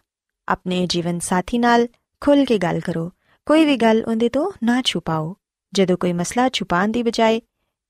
ਆਪਣੇ 0.47 0.87
ਜੀਵਨ 0.89 1.19
ਸਾਥੀ 1.19 1.57
ਨਾਲ 1.57 1.87
ਖੁੱਲ 2.21 2.45
ਕੇ 2.45 2.57
ਗੱਲ 2.57 2.79
ਕਰੋ। 2.79 3.11
ਕੋਈ 3.45 3.65
ਵੀ 3.65 3.75
ਗੱਲ 3.75 4.05
ਉਹਦੇ 4.05 4.29
ਤੋਂ 4.29 4.51
ਨਾ 4.63 4.81
ਛੁਪਾਓ। 4.81 5.35
ਜਦੋਂ 5.73 5.97
ਕੋਈ 5.97 6.13
ਮਸਲਾ 6.13 6.49
ਛੁਪਾਉਣ 6.49 6.87
ਦੀ 6.87 7.03
ਬਜਾਏ 7.03 7.41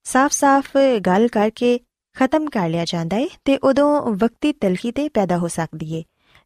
ਸਾਫ਼-ਸਾਫ਼ 0.04 0.78
ਗੱਲ 1.06 1.28
ਕਰਕੇ 1.28 1.80
ਖਤਮ 2.16 2.50
ਕਰ 2.50 2.70
ਲਿਆ 2.70 2.86
ਜਾਂਦਾ 2.86 3.18
ਹੈ 3.18 3.28
ਤੇ 3.46 3.58
ਉਦੋਂ 3.58 4.02
ਵਕਤੀ 4.02 4.54
ਤਲਖੀ 4.54 4.92
ਤੇ 4.92 5.10
ਪੈਦਾ 5.10 5.38
ਹੋ 5.38 5.48
ਸਕਦੀ 5.48 5.98
ਹੈ 5.98 6.04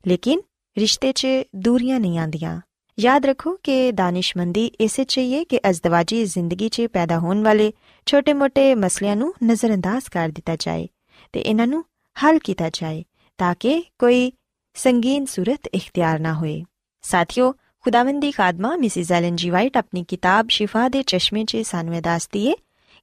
ਲੇਕਿਨ 0.07 0.41
ਰਿਸ਼ਤੇ 0.77 1.13
'ਚ 1.13 1.27
ਦੂਰੀਆਂ 1.55 1.99
ਨਹੀਂ 1.99 2.19
ਆਂਦੀਆਂ 2.19 2.61
ਯਾਦ 2.99 3.25
ਰੱਖੋ 3.25 3.57
ਕਿ 3.63 3.91
ਦਾਨਿਸ਼ਮੰਦੀ 3.91 4.65
ਇਸੇ 4.65 5.03
ਚਾਹੀਏ 5.03 5.45
ਕਿ 5.45 5.59
ਅਜ਼ਦਵਾਜੀ 5.69 6.25
ਜ਼ਿੰਦਗੀ 6.25 6.69
'ਚ 6.69 6.81
ਪੈਦਾ 6.81 7.19
ਹੋਣ 7.19 7.43
ਵਾਲੇ 7.43 7.73
ਛੋਟੇ-ਮੋਟੇ 8.05 8.75
ਮਸਲਿਆਂ 8.75 9.15
ਨੂੰ 9.15 9.33
ਨਜ਼ਰਅੰਦਾਜ਼ 9.43 10.09
ਕਰ 10.11 10.29
ਦਿੱਤਾ 10.29 10.55
ਜਾਏ। 10.55 10.87
ਤੇ 11.33 11.39
ਇਹਨਾਂ 11.39 11.67
ਨੂੰ 11.67 11.85
ਹੱਲ 12.23 12.39
ਕੀਤਾ 12.39 12.69
ਜਾਏ 12.69 13.03
ਤਾਂ 13.37 13.55
ਕਿ 13.59 13.83
ਕੋਈ 13.99 14.31
ਸੰਗੀਨ 14.73 15.25
ਸੂਰਤ 15.25 15.67
ਇਖਤਿਆਰ 15.73 16.19
ਨਾ 16.19 16.33
ਹੋਏ। 16.33 16.63
ਸਾਥੀਓ, 17.01 17.53
ਖੁਦਾਵੰਦੀ 17.81 18.31
ਖਾਦਮਾ 18.31 18.75
ਮਿਸਿਸ 18.75 19.11
ਐਲਨ 19.11 19.35
ਜੀ 19.35 19.49
ਵਾਈਟ 19.49 19.77
ਆਪਣੀ 19.77 20.03
ਕਿਤਾਬ 20.03 20.45
ਸ਼ਿਫਾ 20.49 20.89
ਦੇ 20.89 21.03
ਚਸ਼ਮੇ 21.03 21.45
'ਚ 21.45 21.57
ਸਾਨੂੰ 21.57 21.95
ਇਹ 21.95 22.01
ਦੱਸਦੀ 22.01 22.47
ਏ 22.47 22.53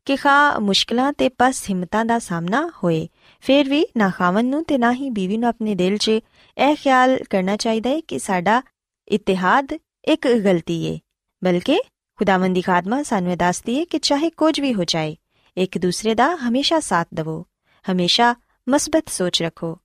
ਕਿ 0.04 0.16
ਖਾ 0.16 0.58
ਮੁਸ਼ਕਲਾਂ 0.58 1.12
ਤੇ 1.12 1.28
ਪਸ 1.28 1.64
ਹਿੰਮਤਾਂ 1.70 2.04
ਦਾ 2.04 2.18
ਸਾਹਮਣਾ 2.18 2.72
ਹੋਏ। 2.84 3.08
ਫਿਰ 3.40 3.68
ਵੀ 3.68 3.86
ਨਾ 3.96 4.10
ਖਾਵਨ 4.10 4.46
ਨੂੰ 4.46 4.64
ਤੇ 4.64 4.78
ਨਾ 4.78 4.92
ਹੀ 4.92 5.10
ਬੀਵੀ 5.10 5.36
ਨੂੰ 5.36 5.48
ਆਪਣੇ 5.48 5.74
ਦਿਲ 5.74 5.96
'ਚ 5.96 6.08
ਇਹ 6.08 6.74
ਖਿਆਲ 6.74 7.18
ਕਰਨਾ 7.30 7.56
ਚਾਹੀਦਾ 7.56 7.90
ਹੈ 7.90 8.00
ਕਿ 8.00 8.18
ਸਾਡਾ 8.18 8.62
ਇਤਿਹਾਦ 9.08 9.68
ਇੱਕ 10.04 10.28
ਗਲਤੀ 10.28 10.84
ਏ। 10.84 10.98
ਬਲਕਿ 11.44 11.80
ਖੁਦਾਵੰਦੀ 12.16 12.62
ਖਾਦਮਾ 12.62 13.02
ਸਾਨੂੰ 13.02 13.32
ਇਹ 13.32 13.36
ਦੱਸਦੀ 13.36 13.76
ਏ 13.78 13.84
ਕਿ 13.84 13.98
ਚਾਹੇ 13.98 14.30
ਕੁਝ 14.30 14.60
ਵੀ 14.60 14.74
ਹੋ 14.74 14.84
ਜਾਏ, 14.84 15.16
ਇੱਕ 15.56 15.78
ਦੂਸਰੇ 15.78 16.14
ਦਾ 16.14 16.36
ਹਮੇਸ਼ਾ 16.36 16.80
ਸਾਥ 16.80 17.08
ਦਿਵੋ। 17.14 17.46
ਹਮੇਸ਼ਾ 17.85 18.33
ਮਸਬਤ 18.67 19.09
ਸੋਚ 19.09 19.41
ਰੱਖੋ 19.43 19.77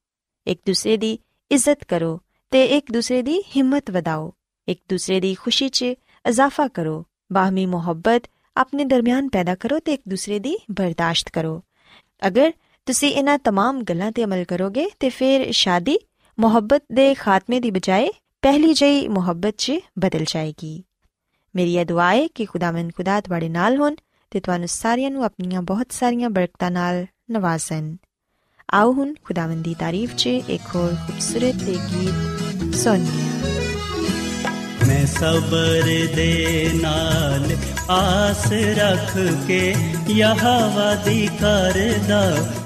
ਇੱਕ 0.47 0.61
ਦੂਸਰੇ 0.67 0.97
ਦੀ 0.97 1.19
ਇੱਜ਼ਤ 1.51 1.85
ਕਰੋ 1.85 2.19
ਤੇ 2.53 2.65
ਇੱਕ 2.67 2.93
ਦੂਸਰੇ 2.93 3.23
ਦੀ 3.23 3.41
ਹਿੰਮਤ 3.57 3.91
ਵਧਾਓ 3.91 4.33
ਇੱਕ 4.69 4.81
ਦੂਸਰੇ 4.91 5.21
ਦੀ 5.21 5.35
ਖੁਸ਼ੀ 5.35 5.69
'ਚ 5.69 5.83
ਇਜ਼ਾਫਾ 6.25 6.69
ਕਰੋ 6.69 7.05
ਬਾਹਮੀ 7.33 7.67
ਮੁਹੱਬਤ 7.67 8.29
ਆਪਣੇ 8.57 8.85
ਦਰਮਿਆਨ 8.85 9.29
ਪੈਦਾ 9.29 9.55
ਕਰੋ 9.55 9.79
ਤੇ 9.79 9.95
ਇੱਕ 9.95 10.03
ਦੂਸਰੇ 10.09 10.39
ਦੀ 10.39 10.57
ਬਰਦਾਸ਼ਤ 10.71 11.31
ਕਰੋ 11.31 11.61
ਅਗਰ 12.23 12.53
ਤੁਸੀਂ 12.87 13.11
ਇਹਨਾਂ 13.11 13.39
तमाम 13.49 13.83
ਗੱਲਾਂ 13.85 14.11
ਤੇ 14.13 14.25
ਅਮਲ 14.25 14.45
ਕਰੋਗੇ 14.45 14.89
ਤੇ 15.01 15.09
ਫਿਰ 15.09 15.51
ਸ਼ਾਦੀ 15.53 15.99
ਮੁਹੱਬਤ 16.39 16.83
ਦੇ 16.93 17.13
ਖਾਤਮੇ 17.15 17.61
ਦੀ 17.61 17.71
ਬਜਾਏ 17.71 18.09
ਪਹਿਲੀ 18.43 18.73
ਜਈ 18.75 19.07
ਮੁਹੱਬਤ 19.09 19.55
'ਚ 19.57 19.73
ਬਦਲ 19.99 20.25
ਜਾਏਗੀ 20.25 20.83
ਮੇਰੀ 21.55 21.77
ਇਹ 21.77 21.87
ਦੁਆ 21.87 22.11
ਹੈ 22.11 22.27
ਕਿ 22.27 22.45
ਖੁਦਾਵੰਦ 22.45 22.93
ਖੁਦਾ 22.93 23.21
ਤੁਹਾਡੇ 23.21 23.49
ਨਾਲ 23.49 23.77
ਹੋਣ 23.77 23.95
ਤੇ 24.33 24.41
ਤੁਹਾਨੂੰ 24.41 24.69
ਸਾਰਿਆਂ 24.69 25.11
ਨੂੰ 25.11 25.25
ਆਪਣੀਆਂ 25.25 25.63
ਬਹੁਤ 25.63 25.93
ਸਾਰੀਆਂ 25.93 26.31
ਬਰਕਤਾਂ 26.31 26.71
ਨਾਲ 26.71 27.07
ਨਵਾਜ਼ਣ 27.30 27.96
ਆਓ 28.74 28.92
ਹੁਣ 28.94 29.14
ਖੁਦਾਵੰਦ 29.24 29.64
ਦੀ 29.64 29.74
ਤਾਰੀਫ 29.74 30.16
'ਚ 30.16 30.28
ਇੱਕ 30.28 30.76
ਹੋਰ 30.76 30.92
ਖੂਬਸੂਰਤ 31.08 31.64
ਤੇ 31.66 31.78
ਗੀਤ 31.92 32.76
ਸੁਣੀਏ 32.76 33.34
ਮੈਂ 34.88 35.06
ਸਬਰ 35.06 35.90
ਦੇ 36.16 36.70
ਨਾਲ 36.76 37.56
ਆਸ 37.90 38.46
ਰੱਖ 38.78 39.18
ਕੇ 39.48 39.74
ਯਹਵਾ 40.10 40.94
ਦੀ 40.96 41.28
ਕਰਦਾ 41.42 42.22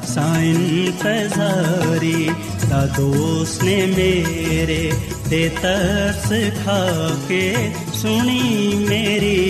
ਸਾਇਨ 0.05 0.91
ਫਜ਼ਾਰੀ 1.03 2.29
ਦਾ 2.69 2.85
ਦੋਸਤ 2.97 3.63
ਨੇ 3.63 3.81
ਮੇਰੇ 3.97 4.91
ਤੇ 5.29 5.47
ਤਰਸ 5.61 6.29
ਖਾ 6.65 7.09
ਕੇ 7.29 7.71
ਸੁਣੀ 7.93 8.75
ਮੇਰੀ 8.89 9.49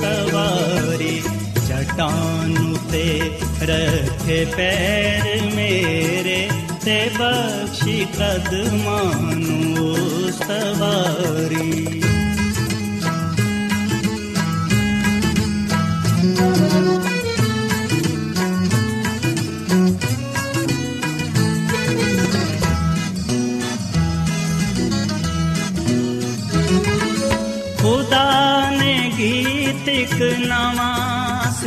सवारी 0.00 1.16
चटानु 1.68 2.76
ते 2.92 3.04
रथे 3.70 4.38
पैर 4.56 5.26
मेरे 5.56 6.38
ते 6.84 6.98
कद 7.16 8.08
कदमानु 8.18 9.58
सवारी। 10.40 12.09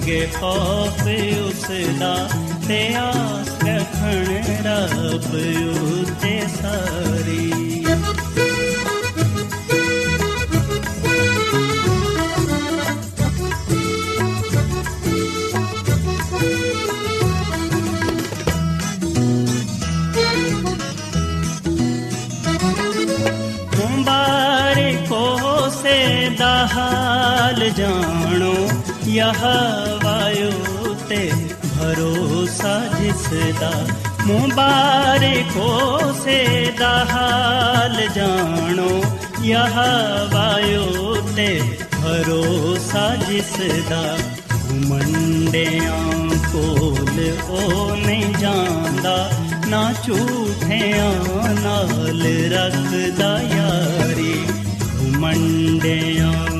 ਮੰਨਣਗੇ 0.00 0.26
ਖੌਫ 0.34 1.02
ਉਸ 1.46 1.66
ਦਾ 1.98 2.28
ਤੇ 2.68 2.80
ਆਸ 2.94 3.50
ਰੱਖਣ 3.64 4.32
ਰੱਬ 4.64 5.34
ਉਤੇ 5.72 6.40
ਸਾਰੀ। 6.54 7.50
ਮੁਬਾਰਕੋ 23.76 25.24
ਸੇ 25.82 26.28
ਦਾ 26.38 26.54
ਹਾਲ 33.32 33.52
ਜਾਣੋ 33.60 33.72
ਯਹ 34.56 35.44
ਦਾ 36.78 36.78
ਦਾ 36.78 37.06
ਹਾਲ 37.10 38.08
ਜਾਣੋ, 38.14 39.02
ਯਹ 39.42 39.78
ਵਾਯੋ 40.32 41.16
ਤੇ 41.36 41.60
ਭਰੋਸਾ 42.02 43.16
ਜਿਸ 43.16 43.52
ਦਾ 43.90 44.18
ਮੰਡਿਆਂ 44.86 46.28
ਕੋਲ 46.52 47.32
ਉਹ 47.48 47.96
ਨਹੀਂ 47.96 48.34
ਜਾਂਦਾ, 48.34 49.30
ਨਾ 49.68 49.92
ਝੂਠਿਆਂ 50.06 51.54
ਨਾਲ 51.62 52.22
ਰੱਖਦਾ 52.52 53.42
ਯਾਰੀ 53.42 54.44
ਮੰਡਿਆਂ 55.18 56.59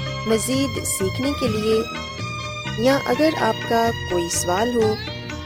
مزید 0.27 0.83
سیکھنے 0.85 1.31
کے 1.39 1.47
لیے، 1.47 1.79
یا 2.77 2.97
اگر 3.05 3.29
آپ 3.41 3.69
کا 3.69 3.89
کوئی 4.09 4.29
سوال 4.29 4.75
ہو، 4.75 4.93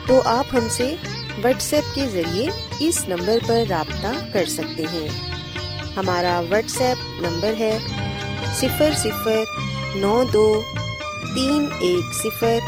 تو 0.08 0.22
آپ 0.26 0.46
ہم 0.54 0.68
سے 0.70 0.96
واٹس 1.44 1.74
ایپ 1.74 1.96
کے 1.96 2.08
ذریعے 2.08 2.48
اس 2.80 3.08
نمبر 3.08 3.38
پر 3.48 3.64
رابطہ 3.70 4.14
کر 4.34 4.46
سکتے 4.46 4.84
ہیں۔ 4.94 5.08
ہمارا 5.98 6.42
واٹس 6.50 6.82
ایپ 6.82 7.22
نمبر 7.22 7.54
ہے 7.60 7.78
صفر 8.56 8.92
صفر 8.98 9.44
نو 9.96 10.24
دو 10.34 10.62
تین 11.36 11.66
ایک 11.80 12.16
صفر 12.16 12.60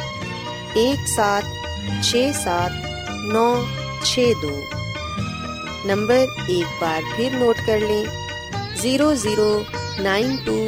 ایک 0.73 1.07
سات 1.09 1.43
چھ 2.03 2.31
سات 2.43 2.71
نو 3.23 3.63
چھ 4.03 4.31
دو۔ 4.41 4.59
نمبر 5.85 6.25
ایک 6.47 6.81
بار 6.81 7.01
پھر 7.15 7.29
نوٹ 7.33 7.55
کر 7.65 7.79
لیں، 7.79 8.03
zero 8.81 9.13
zero 9.15 9.61
nine 9.99 10.35
two 10.43 10.67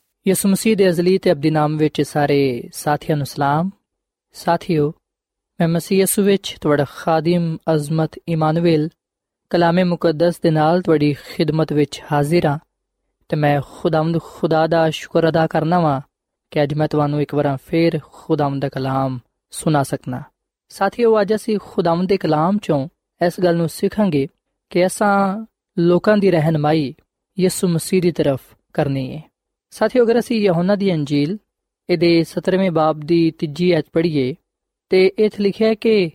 ਯਿਸੂ 0.27 0.49
ਮਸੀਹ 0.49 0.77
ਦੇ 0.77 0.89
ਅਜ਼ਲੀ 0.89 1.17
ਤੇ 1.17 1.31
ਅਬਦੀ 1.31 1.49
ਨਾਮ 1.49 1.77
ਵਿੱਚ 1.77 2.01
ਸਾਰੇ 2.01 2.63
ਸਾਥੀਆਂ 2.73 3.17
ਨੂੰ 3.17 3.25
ਸਲਾਮ। 3.25 3.69
ਸਾਥਿਓ, 4.33 4.93
ਮੈਂ 5.59 5.67
ਮਸੀਹ 5.67 5.99
ਯਿਸੂ 5.99 6.23
ਵਿੱਚ 6.23 6.57
ਤੁਹਾਡਾ 6.61 6.85
ਖਾਦਮ 6.95 7.57
ਅਜ਼ਮਤ 7.73 8.11
ਇਮਾਨੁਅਲ 8.27 8.89
ਕਲਾਮੇ 9.49 9.83
ਮੁਕੱਦਸ 9.83 10.39
ਦੇ 10.39 10.51
ਨਾਲ 10.51 10.81
ਤੁਹਾਡੀ 10.81 11.13
ਖਿਦਮਤ 11.13 11.73
ਵਿੱਚ 11.73 12.01
ਹਾਜ਼ਰ 12.11 12.45
ਹਾਂ 12.45 12.59
ਤੇ 13.29 13.35
ਮੈਂ 13.35 13.61
ਖੁਦਾਵੰਦ 13.71 14.21
ਖੁਦਾ 14.21 14.67
ਦਾ 14.67 14.89
ਸ਼ੁਕਰ 14.89 15.29
ਅਦਾ 15.29 15.47
ਕਰਨਾ 15.47 15.79
ਵਾਂ 15.79 16.01
ਕਿ 16.51 16.63
ਅੱਜ 16.63 16.73
ਮੈਂ 16.73 16.87
ਤੁਹਾਨੂੰ 16.87 17.21
ਇੱਕ 17.21 17.35
ਵਾਰ 17.35 17.57
ਫੇਰ 17.65 17.99
ਖੁਦਾਵੰਦ 18.11 18.61
ਦਾ 18.61 18.69
ਕਲਾਮ 18.69 19.19
ਸੁਣਾ 19.51 19.83
ਸਕਣਾ 19.83 20.23
ਸਾਥੀਓ, 20.69 21.21
ਅੱਜ 21.21 21.35
ਅਸੀਂ 21.35 21.59
ਖੁਦਾਵੰਦ 21.61 22.09
ਦੇ 22.09 22.17
ਕਲਾਮ 22.17 22.57
ਚੋਂ 22.57 22.87
ਇਸ 23.25 23.33
ਗੱਲ 23.43 23.55
ਨੂੰ 23.55 23.69
ਸਿੱਖਾਂਗੇ 23.69 24.27
ਕਿ 24.69 24.85
ਅਸਾਂ 24.85 25.45
ਲੋਕਾਂ 25.79 26.17
ਦੀ 26.17 26.31
ਰਹਿਨਮਾਈ 26.31 26.95
ਯਿਸੂ 27.39 27.67
ਮਸੀਹ 27.67 28.01
ਦੀ 28.01 28.11
ਤਰਫ 28.11 28.39
ਕਰਨੀ 28.73 29.15
ਹੈ 29.15 29.30
ਸਾਥੀਓ, 29.71 30.03
ਅਗਰ 30.03 30.19
ਅਸੀਂ 30.19 30.41
ਯਹੋਨਾ 30.41 30.75
ਦੀ 30.75 30.93
ਅੰਜੀਲ, 30.93 31.37
ਇਹਦੇ 31.89 32.23
17ਵੇਂ 32.23 32.71
ਬਾਬ 32.71 32.99
ਦੀ 32.99 33.31
ਤੀਜੀ 33.31 33.71
ਐਤ 33.71 33.85
ਪੜ੍ਹੀਏ, 33.93 34.35
ਤੇ 34.89 35.07
ਇਥੇ 35.07 35.43
ਲਿਖਿਆ 35.43 35.67
ਹੈ 35.67 35.73
ਕਿ 35.73 36.11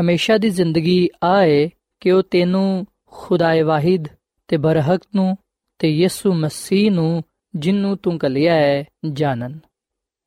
ਹਮੇਸ਼ਾ 0.00 0.38
ਦੀ 0.38 0.50
ਜ਼ਿੰਦਗੀ 0.50 1.08
ਆਏ 1.22 1.70
ਕਿ 2.00 2.12
ਉਹ 2.12 2.22
ਤੈਨੂੰ 2.22 2.86
ਖੁਦਾਏ 3.06 3.62
ਵਾਹਿਦ 3.62 4.04
ਤੇ 4.48 4.56
ਬਰਹਕ 4.56 5.00
ਨੂੰ 5.14 5.36
ਤੇ 5.78 5.88
ਯਿਸੂ 5.88 6.32
ਮਸੀਹ 6.32 6.92
ਨੂੰ, 6.92 7.22
ਜਿੰਨੂੰ 7.56 7.96
ਤੂੰ 7.96 8.18
ਕਲਿਆ 8.18 8.54
ਹੈ, 8.54 8.84
ਜਾਣਨ। 9.12 9.58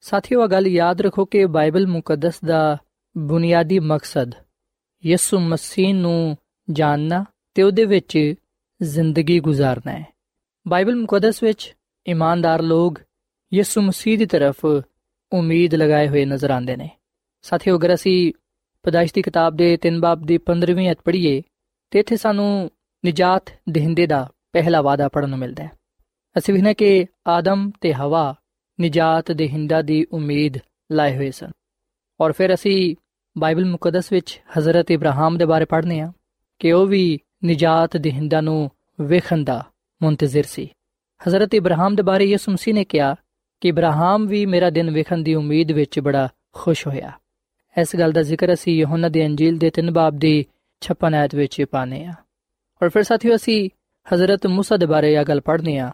ਸਾਥੀਓ 0.02 0.44
ਇਹ 0.44 0.48
ਗੱਲ 0.48 0.68
ਯਾਦ 0.68 1.02
ਰੱਖੋ 1.02 1.26
ਕਿ 1.26 1.46
ਬਾਈਬਲ 1.46 1.88
ਮੁਕੱਦਸ 1.88 2.42
ਦਾ 2.46 2.78
ਬੁਨਿਆਦੀ 3.18 3.80
ਮਕਸਦ 3.80 4.32
ਯਿਸੂ 5.06 5.40
ਮਸੀਹ 5.40 5.96
ਨੂੰ 5.96 6.38
ਜਾਣਨਾ 6.72 7.26
ਤੇ 7.54 7.64
ਉਹਦੇ 7.64 7.86
ਵਿੱਚ 7.86 8.34
ਜ਼ਿੰਦਗੀ 8.82 9.40
ਗੁਜ਼ਾਰਨਾ 9.40 9.92
ਹੈ। 9.92 10.06
ਬਾਈਬਲ 10.68 10.96
ਮੁਕੱਦਸ 10.96 11.44
ਵਿੱਚ 11.44 11.76
ਇਮਾਨਦਾਰ 12.08 12.62
ਲੋਕ 12.62 13.00
ਯਿਸੂ 13.54 13.82
ਮਸੀਹ 13.82 14.18
ਦੀ 14.18 14.26
ਤਰਫ 14.26 14.66
ਉਮੀਦ 15.34 15.76
ਲਗਾਏ 15.76 16.08
ਹੋਏ 16.08 16.26
ਨਜ਼ਰ 16.26 16.52
ਆਉਂਦੇ 16.52 16.76
ਨੇ। 16.76 16.90
ਸਾਥੀਓ, 17.42 17.78
ਅਗਰ 17.78 17.94
ਅਸੀਂ 17.94 18.34
ਪਦਾਇਸ਼ 18.84 19.14
ਦੀ 19.14 19.22
ਕਿਤਾਬ 19.22 19.56
ਦੇ 19.56 19.78
3 19.78 20.00
ਬਾਬ 20.00 20.22
ਦੀ 20.22 20.38
15ਵੀਂ 20.38 20.92
ਅਧ 20.92 20.96
ਪੜ੍ਹੀਏ, 21.06 21.42
ਤੇ 21.92 22.00
ਇੱਥੇ 22.00 22.18
ਸਾਨੂੰ 22.18 22.72
ਨਜਾਤ 23.06 23.54
ਦੇਹਿੰਦੇ 23.70 24.08
ਦਾ 24.08 24.32
ਪਹਿਲਾ 24.52 24.82
ਵਾਅਦਾ 24.82 25.08
ਪੜਨ 25.08 25.30
ਨੂੰ 25.30 25.40
ਮਿਲਦਾ 25.40 25.64
ਹੈ। 25.64 25.72
ਅਸੀਂ 26.38 26.54
ਵੇਖਨੇ 26.54 26.74
ਕਿ 26.74 27.06
ਆਦਮ 27.28 27.72
ਤੇ 27.82 27.94
ਹਵਾ 27.94 28.36
ਨਜਾਤ 28.82 29.32
ਦੇਹਿੰਦਾ 29.32 29.82
ਦੀ 29.82 30.06
ਉਮੀਦ 30.12 30.58
ਲਾਏ 30.92 31.18
ਹੋਏ 31.18 31.32
ਸਨ। 31.32 31.52
ਔਰ 32.22 32.32
ਫਿਰ 32.32 32.54
ਅਸੀਂ 32.54 32.96
ਬਾਈਬਲ 33.38 33.66
ਮੁਕੱਦਸ 33.66 34.12
ਵਿੱਚ 34.12 34.42
ਹਜ਼ਰਤ 34.58 34.92
ਇਬਰਾਹਿਮ 34.92 35.38
ਦੇ 35.38 35.46
ਬਾਰੇ 35.46 35.66
ਪੜ੍ਹਨੇ 35.66 36.00
ਆ 36.00 36.12
ਕਿ 36.60 36.72
ਉਹ 36.72 36.86
ਵੀ 36.86 37.20
ਨਜਾਤ 37.46 37.98
ਦੇਹਿੰਦਾ 37.98 38.42
ਨੂੰ 38.42 38.72
ਵੇਖਣ 39.02 39.44
ਦਾ 39.44 39.66
ਮੁੰਤਜ਼ਰ 40.04 40.44
ਸੀ। 40.44 40.70
ਹਜ਼ਰਤ 41.21 41.55
ਇਬਰਾਹਿਮ 41.55 41.95
ਦੇ 41.95 42.03
ਬਾਰੇ 42.03 42.25
ਯਿਸੂ 42.25 42.53
ਮਸੀਹ 42.53 42.75
ਨੇ 42.75 42.85
ਕਿਹਾ 42.85 43.15
ਕਿ 43.63 43.69
ਇਬਰਾਹਿਮ 43.69 44.27
ਵੀ 44.27 44.45
ਮੇਰਾ 44.47 44.71
ਦਿਨ 44.71 44.91
ਵੇਖਣ 44.91 45.23
ਦੀ 45.23 45.35
ਉਮੀਦ 45.35 45.73
ਵਿੱਚ 45.73 46.01
ਬੜਾ 46.01 46.29
ਖੁਸ਼ 46.53 46.87
ਹੋਇਆ 46.87 47.13
ਇਸ 47.77 47.97
ਗੱਲ 47.97 48.13
ਦਾ 48.13 48.23
ਜ਼ਿਕਰ 48.23 48.53
ਅਸੀਂ 48.53 48.79
ਯਹੋਨਾ 48.79 49.09
ਦੀ 49.09 49.25
ਅੰਜੀਲ 49.27 49.59
ਦੇ 49.59 49.71
3 49.81 49.91
ਬਾਬ 49.93 50.19
ਦੀ 50.19 50.33
56 50.83 51.15
ਆਇਤ 51.15 51.35
ਵਿੱਚ 51.35 51.63
ਪਾਨੇ 51.71 52.05
ਆ 52.05 52.15
ਔਰ 52.81 52.89
ਫਿਰ 52.89 53.03
ਸਾਥੀਓ 53.03 53.35
ਅਸੀਂ 53.35 53.59
ਹਜ਼ਰਤ 54.07 54.47
موسی 54.47 54.79
ਦੇ 54.79 54.87
ਬਾਰੇ 54.87 55.13
ਇਹ 55.15 55.25
ਗੱਲ 55.25 55.41
ਪੜ੍ਹਨੇ 55.41 55.79
ਆ 55.79 55.91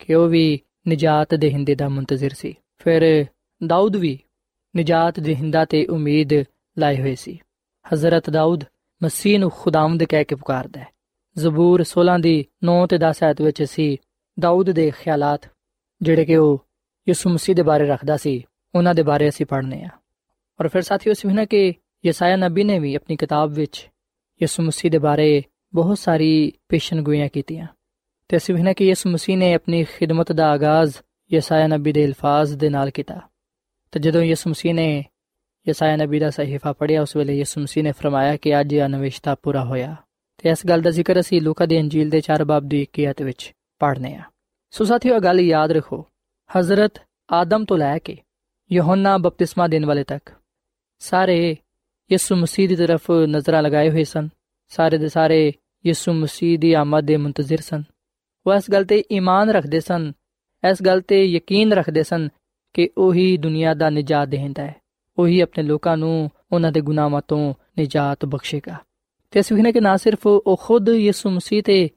ਕਿ 0.00 0.14
ਉਹ 0.14 0.28
ਵੀ 0.28 0.44
ਨਜਾਤ 0.88 1.34
ਦੇਹਿੰਦੇ 1.34 1.74
ਦਾ 1.74 1.88
ਮੁੰਤਜ਼ਰ 1.88 2.34
ਸੀ 2.34 2.54
ਫਿਰ 2.78 3.04
ਦਾਊਦ 3.60 3.96
ਵੀ 3.96 4.18
ਨਜਾਤ 4.74 5.20
ਦੇਹਿੰਦਾ 5.20 5.64
ਤੇ 5.64 5.84
ਉਮੀਦ 5.86 6.32
ਲਾਏ 6.76 7.00
ਹੋਏ 7.00 7.14
ਸੀ 7.14 7.38
ਹਜ਼ਰਤ 7.86 8.30
ਦਾਊਦ 8.30 8.64
ਮਸੀਹ 9.00 9.38
ਨੂੰ 9.38 9.50
ਖੁਦਾਵੰਦ 9.50 10.04
ਕਹਿ 10.04 10.24
ਕੇ 10.24 10.34
ਪੁਕਾਰਦਾ 10.34 10.80
ਹੈ 10.80 10.86
ਜ਼ਬੂਰ 11.36 11.84
16 11.90 12.18
ਦੀ 12.20 12.34
9 12.66 12.76
ਤੇ 12.86 12.98
10 13.00 13.22
ਆਇਤ 13.22 13.42
ਵਿੱਚ 13.42 13.62
ਅਸੀਂ 13.62 13.96
ਦਾਊਦ 14.39 14.71
ਦੇ 14.71 14.91
ਖਿਆਲਾਤ, 14.99 15.41
ਜਿਹੜੇ 16.01 16.25
ਕਿ 16.25 16.37
ਉਹ 16.37 16.65
ਯਿਸੂ 17.07 17.29
ਮਸੀਹ 17.29 17.55
ਦੇ 17.55 17.61
ਬਾਰੇ 17.61 17.87
ਰੱਖਦਾ 17.87 18.17
ਸੀ, 18.17 18.43
ਉਹਨਾਂ 18.75 18.95
ਦੇ 18.95 19.03
ਬਾਰੇ 19.03 19.29
ਅਸੀਂ 19.29 19.45
ਪੜ੍ਹਨੇ 19.45 19.83
ਆ। 19.83 19.89
ਔਰ 20.61 20.67
ਫਿਰ 20.67 20.81
ਸਾਥੀਓ, 20.81 21.13
ਅਸੀਂ 21.13 21.29
ਨਾ 21.29 21.45
ਕਿ 21.45 21.73
ਯਸਾਇਆ 22.05 22.35
ਨਬੀ 22.35 22.63
ਨੇ 22.63 22.79
ਵੀ 22.79 22.95
ਆਪਣੀ 22.95 23.15
ਕਿਤਾਬ 23.15 23.51
ਵਿੱਚ 23.51 23.89
ਯਿਸੂ 24.41 24.63
ਮਸੀਹ 24.63 24.91
ਦੇ 24.91 24.97
ਬਾਰੇ 24.97 25.43
ਬਹੁਤ 25.73 25.99
ਸਾਰੀ 25.99 26.53
ਪੇਸ਼ਨਗੋਈਆਂ 26.69 27.29
ਕੀਤੀਆਂ। 27.29 27.67
ਤੇ 28.29 28.37
ਅਸੀਂ 28.37 28.55
ਵੇਖਣਾ 28.55 28.73
ਕਿ 28.73 28.85
ਯਿਸੂ 28.85 29.09
ਮਸੀਹ 29.09 29.37
ਨੇ 29.37 29.53
ਆਪਣੀ 29.53 29.83
ਖਿਦਮਤ 29.83 30.31
ਦਾ 30.31 30.49
ਆਗਾਜ਼ 30.49 30.93
ਯਸਾਇਆ 31.33 31.67
ਨਬੀ 31.67 31.91
ਦੇ 31.91 32.05
ਅਲਫਾਜ਼ 32.05 32.55
ਦੇ 32.55 32.69
ਨਾਲ 32.69 32.89
ਕੀਤਾ। 32.89 33.21
ਤੇ 33.91 33.99
ਜਦੋਂ 33.99 34.21
ਯਿਸੂ 34.21 34.49
ਮਸੀਹ 34.49 34.73
ਨੇ 34.73 35.05
ਯਸਾਇਆ 35.67 35.95
ਨਬੀ 35.95 36.19
ਦਾ 36.19 36.29
ਸਹੀਫਾ 36.29 36.73
ਪੜ੍ਹਿਆ, 36.73 37.01
ਉਸ 37.01 37.15
ਵੇਲੇ 37.15 37.37
ਯਿਸੂ 37.37 37.61
ਮਸੀਹ 37.61 37.83
ਨੇ 37.83 37.91
ਫਰਮਾਇਆ 37.91 38.37
ਕਿ 38.37 38.59
ਅੱਜ 38.59 38.73
ਇਹ 38.73 38.81
ਅਨਵੇਸ਼ਤਾ 38.81 39.35
ਪੂਰਾ 39.35 39.65
ਹੋਇਆ। 39.65 39.95
ਤੇ 40.37 40.49
ਇਸ 40.49 40.67
ਗੱਲ 40.69 40.81
ਦਾ 40.81 40.89
ਜ਼ਿਕਰ 40.89 41.19
ਅਸੀਂ 41.19 41.41
ਲੂਕਾ 41.41 41.65
ਦੀ 41.65 41.79
ਅੰਜੀਲ 41.79 42.09
ਦੇ 42.09 42.21
4 42.21 42.45
ਬਾਬ 42.45 42.63
ਦੀ 42.67 42.81
21 42.81 43.21
ਵਿੱਚ 43.21 43.53
ਪੜ੍ਹਨੇ 43.81 44.15
ਆ। 44.15 44.23
ਸੋ 44.71 44.83
ਸਾਥੀਓ, 44.83 45.15
ਇਹ 45.15 45.19
ਗੱਲ 45.19 45.39
ਯਾਦ 45.39 45.71
ਰੱਖੋ, 45.71 46.05
ਹਜ਼ਰਤ 46.59 46.93
ਆਦਮ 47.31 47.65
ਤੋਂ 47.65 47.77
ਲੈ 47.77 47.97
ਕੇ 47.97 48.17
ਯਹੋਨਾ 48.71 49.17
ਬਪਤਿਸਮਾ 49.17 49.67
ਦੇਣ 49.67 49.85
ਵਾਲੇ 49.85 50.03
ਤੱਕ 50.03 50.29
ਸਾਰੇ 50.99 51.57
ਯਿਸੂ 52.11 52.35
ਮਸੀਹ 52.35 52.69
ਦੀ 52.69 52.75
ਤਰਫ 52.75 53.11
ਨਜ਼ਰਾਂ 53.11 53.63
ਲਗਾਏ 53.63 53.89
ਹੋਏ 53.89 54.03
ਸਨ। 54.03 54.29
ਸਾਰੇ 54.67 54.97
ਦੇ 54.97 55.09
ਸਾਰੇ 55.09 55.53
ਯਿਸੂ 55.85 56.13
ਮਸੀਹ 56.13 56.59
ਦੀ 56.59 56.73
ਆਮਦ 56.73 57.03
ਦੇ 57.03 57.17
ਮੁੰਤਜ਼ਰ 57.17 57.57
ਸਨ। 57.57 57.83
ਉਹ 58.47 58.53
ਇਸ 58.53 58.71
ਗੱਲ 58.71 58.85
ਤੇ 58.85 59.03
ਈਮਾਨ 59.11 59.49
ਰੱਖਦੇ 59.49 59.79
ਸਨ, 59.79 60.11
ਇਸ 60.71 60.83
ਗੱਲ 60.83 61.01
ਤੇ 61.01 61.25
ਯਕੀਨ 61.25 61.73
ਰੱਖਦੇ 61.73 62.03
ਸਨ 62.03 62.29
ਕਿ 62.73 62.89
ਉਹੀ 62.97 63.37
ਦੁਨੀਆ 63.37 63.73
ਦਾ 63.73 63.89
ਨਜਾਤ 63.89 64.27
ਦੇਹਿੰਦਾ 64.27 64.63
ਹੈ। 64.63 64.75
ਉਹੀ 65.19 65.39
ਆਪਣੇ 65.39 65.63
ਲੋਕਾਂ 65.63 65.97
ਨੂੰ 65.97 66.31
ਉਹਨਾਂ 66.51 66.71
ਦੇ 66.71 66.81
ਗੁਨਾਹਾਂ 66.81 67.21
ਤੋਂ 67.27 67.53
ਨਜਾਤ 67.79 68.25
ਬਖਸ਼ੇਗਾ। 68.25 68.75
ਤੇ 69.31 69.39
ਅਸੀਂ 69.39 69.55
ਵੇਖਨੇ 69.55 69.71
ਕਿ 69.71 69.79
ਨਾ 69.79 69.97
ਸਿਰਫ 69.97 70.27
ਉਹ 70.27 70.59
ਖੁਦ 70.63 70.89
ਯਿਸੂ 70.89 71.29
ਮਸੀਹ 71.29 71.63
ਤੇ 71.63 71.89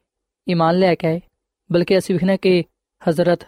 ਈਮਾਨ 0.50 0.78
ਲੈ 0.78 0.94
ਕੇ 0.94 1.06
ਆਏ 1.06 1.20
ਬਲਕਿ 1.72 1.98
ਅਸੀਂ 1.98 2.14
ਵੇਖਨੇ 2.14 2.36
ਕਿ 2.36 2.64
ਹਜ਼ਰਤ 3.08 3.38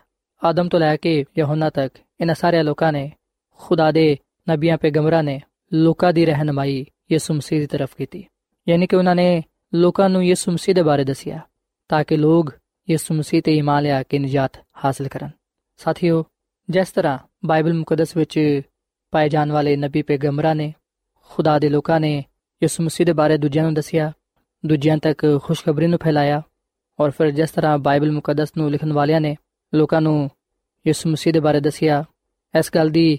ਆਦਮ 0.45 0.69
ਤੋਂ 0.69 0.81
ਲੈ 0.81 0.97
ਕੇ 0.97 1.25
ਯਹੋਨਾ 1.39 1.71
ਤੱਕ 1.71 1.99
ਇਹਨਾਂ 2.21 2.35
ਸਾਰੇ 2.35 2.63
ਲੋਕਾਂ 2.63 2.93
ਨੇ, 2.93 3.13
ਖੁਦਾ 3.53 3.93
ਦੇ 3.93 4.19
ਨਬੀਆਂ 4.51 4.79
ਪੈਗੰਬਰਾਂ 4.79 5.23
ਨੇ 5.23 5.41
ਲੋਕਾਂ 5.73 6.13
ਦੀ 6.13 6.27
ਰਹਿਨਮਾਈ 6.27 6.87
ਯਿਸੂ 7.13 7.35
ਮਸੀਹ 7.35 7.61
ਦੀ 7.61 7.67
ਤਰਫ 7.67 7.97
ਕੀਤੀ। 7.97 8.27
ਯਾਨੀ 8.69 8.87
ਕਿ 8.87 8.97
ਉਹਨਾਂ 8.97 9.15
ਨੇ 9.15 9.45
ਲੋਕਾਂ 9.75 10.11
ਨੂੰ 10.11 10.27
ਯਿਸੂ 10.27 10.53
ਮਸੀਹ 10.53 10.75
ਦੇ 10.75 10.83
ਬਾਰੇ 10.83 11.05
ਦੱਸਿਆ 11.05 11.41
ਤਾਂ 11.89 12.05
ਕਿ 12.05 12.17
ਲੋਕ 12.17 12.55
ਯਿਸੂ 12.91 13.15
ਮਸੀਹ 13.15 13.43
ਤੇ 13.43 13.57
ਈਮਾਨ 13.57 13.83
ਲਿਆ 13.83 14.03
ਕੇ 14.03 14.19
ਨਜਾਤ 14.19 14.53
ਹਾਸਲ 14.85 15.09
ਕਰਨ। 15.09 15.31
ਸਾਥੀਓ, 15.77 16.25
ਜਿਸ 16.71 16.91
ਤਰ੍ਹਾਂ 16.91 17.19
ਬਾਈਬਲ 17.45 17.75
ਮੁਕੱਦਸ 17.75 18.17
ਵਿੱਚ 18.17 18.61
ਪਾਏ 19.11 19.29
ਜਾਣ 19.29 19.53
ਵਾਲੇ 19.53 19.77
ਨਬੀ 19.77 20.03
ਪੈਗੰਬਰਾਂ 20.03 20.55
ਨੇ, 20.55 20.75
ਖੁਦਾ 21.23 21.59
ਦੇ 21.59 21.69
ਲੋਕਾਂ 21.69 22.01
ਨੇ 22.01 22.25
ਯਿਸੂ 22.63 22.83
ਮਸੀਹ 22.83 23.07
ਦੇ 23.07 23.13
ਬਾਰੇ 23.13 23.39
ਦੂਜਿਆਂ 23.39 23.65
ਨੂੰ 23.65 23.75
ਦੱਸਿਆ, 23.75 24.13
ਦੂਜਿਆਂ 24.67 24.99
ਤੱਕ 24.99 25.41
ਖੁਸ਼ਖਬਰੀ 25.43 25.87
ਨੂੰ 25.87 25.99
ਫੈਲਾਇਆ 26.03 26.43
ਔਰ 27.01 27.11
ਫਿਰ 27.11 27.31
ਜਿਸ 27.31 27.51
ਤਰ੍ਹਾਂ 27.51 27.79
ਬਾਈਬਲ 27.79 28.13
ਮੁਕੱਦਸ 28.13 28.49
ਨੂੰ 28.57 28.71
ਲਿਖਣ 28.71 28.93
ਵਾਲਿਆਂ 28.93 29.21
ਨੇ 29.21 29.37
ਲੋਕਾਂ 29.75 30.01
ਨੂੰ 30.01 30.31
ਯਿਸੂ 30.87 31.11
ਮਸੀਹ 31.11 31.33
ਦੇ 31.33 31.41
ਬਾਰੇ 31.41 31.61
ਦੱਸਿਆ, 31.61 32.05
ਇਸ 32.59 32.71
ਗੱਲ 32.75 32.89
ਦੀ 32.89 33.19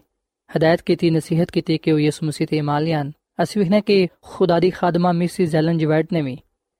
ਹਦਾਇਤ 0.57 0.81
ਕੀਤੀ, 0.81 1.09
ਨਸੀਹਤ 1.09 1.51
ਕੀਤੀ 1.51 1.77
ਕਿ 1.77 1.91
ਉਹ 1.91 1.99
ਯਿਸੂ 1.99 2.25
ਮਸੀਹ 2.25 2.47
ਤੇ 2.47 2.57
ਈਮਾਨ 2.57 2.83
ਲਿਆਣ 2.83 3.11
ਅਸੀਂ 3.43 3.61
ਵੇਖਨੇ 3.61 3.81
ਕਿ 3.81 4.07
ਖੁਦਾ 4.21 4.59
ਦੀ 4.59 4.69
ਖਾਦਮਾ 4.69 5.11
ਮਿਸੀ 5.11 5.45
ਜ਼ੈਲਨ 5.45 5.77
ਜਵੈਟ 5.77 6.13
ਨੇ 6.13 6.21
ਵੀ 6.21 6.37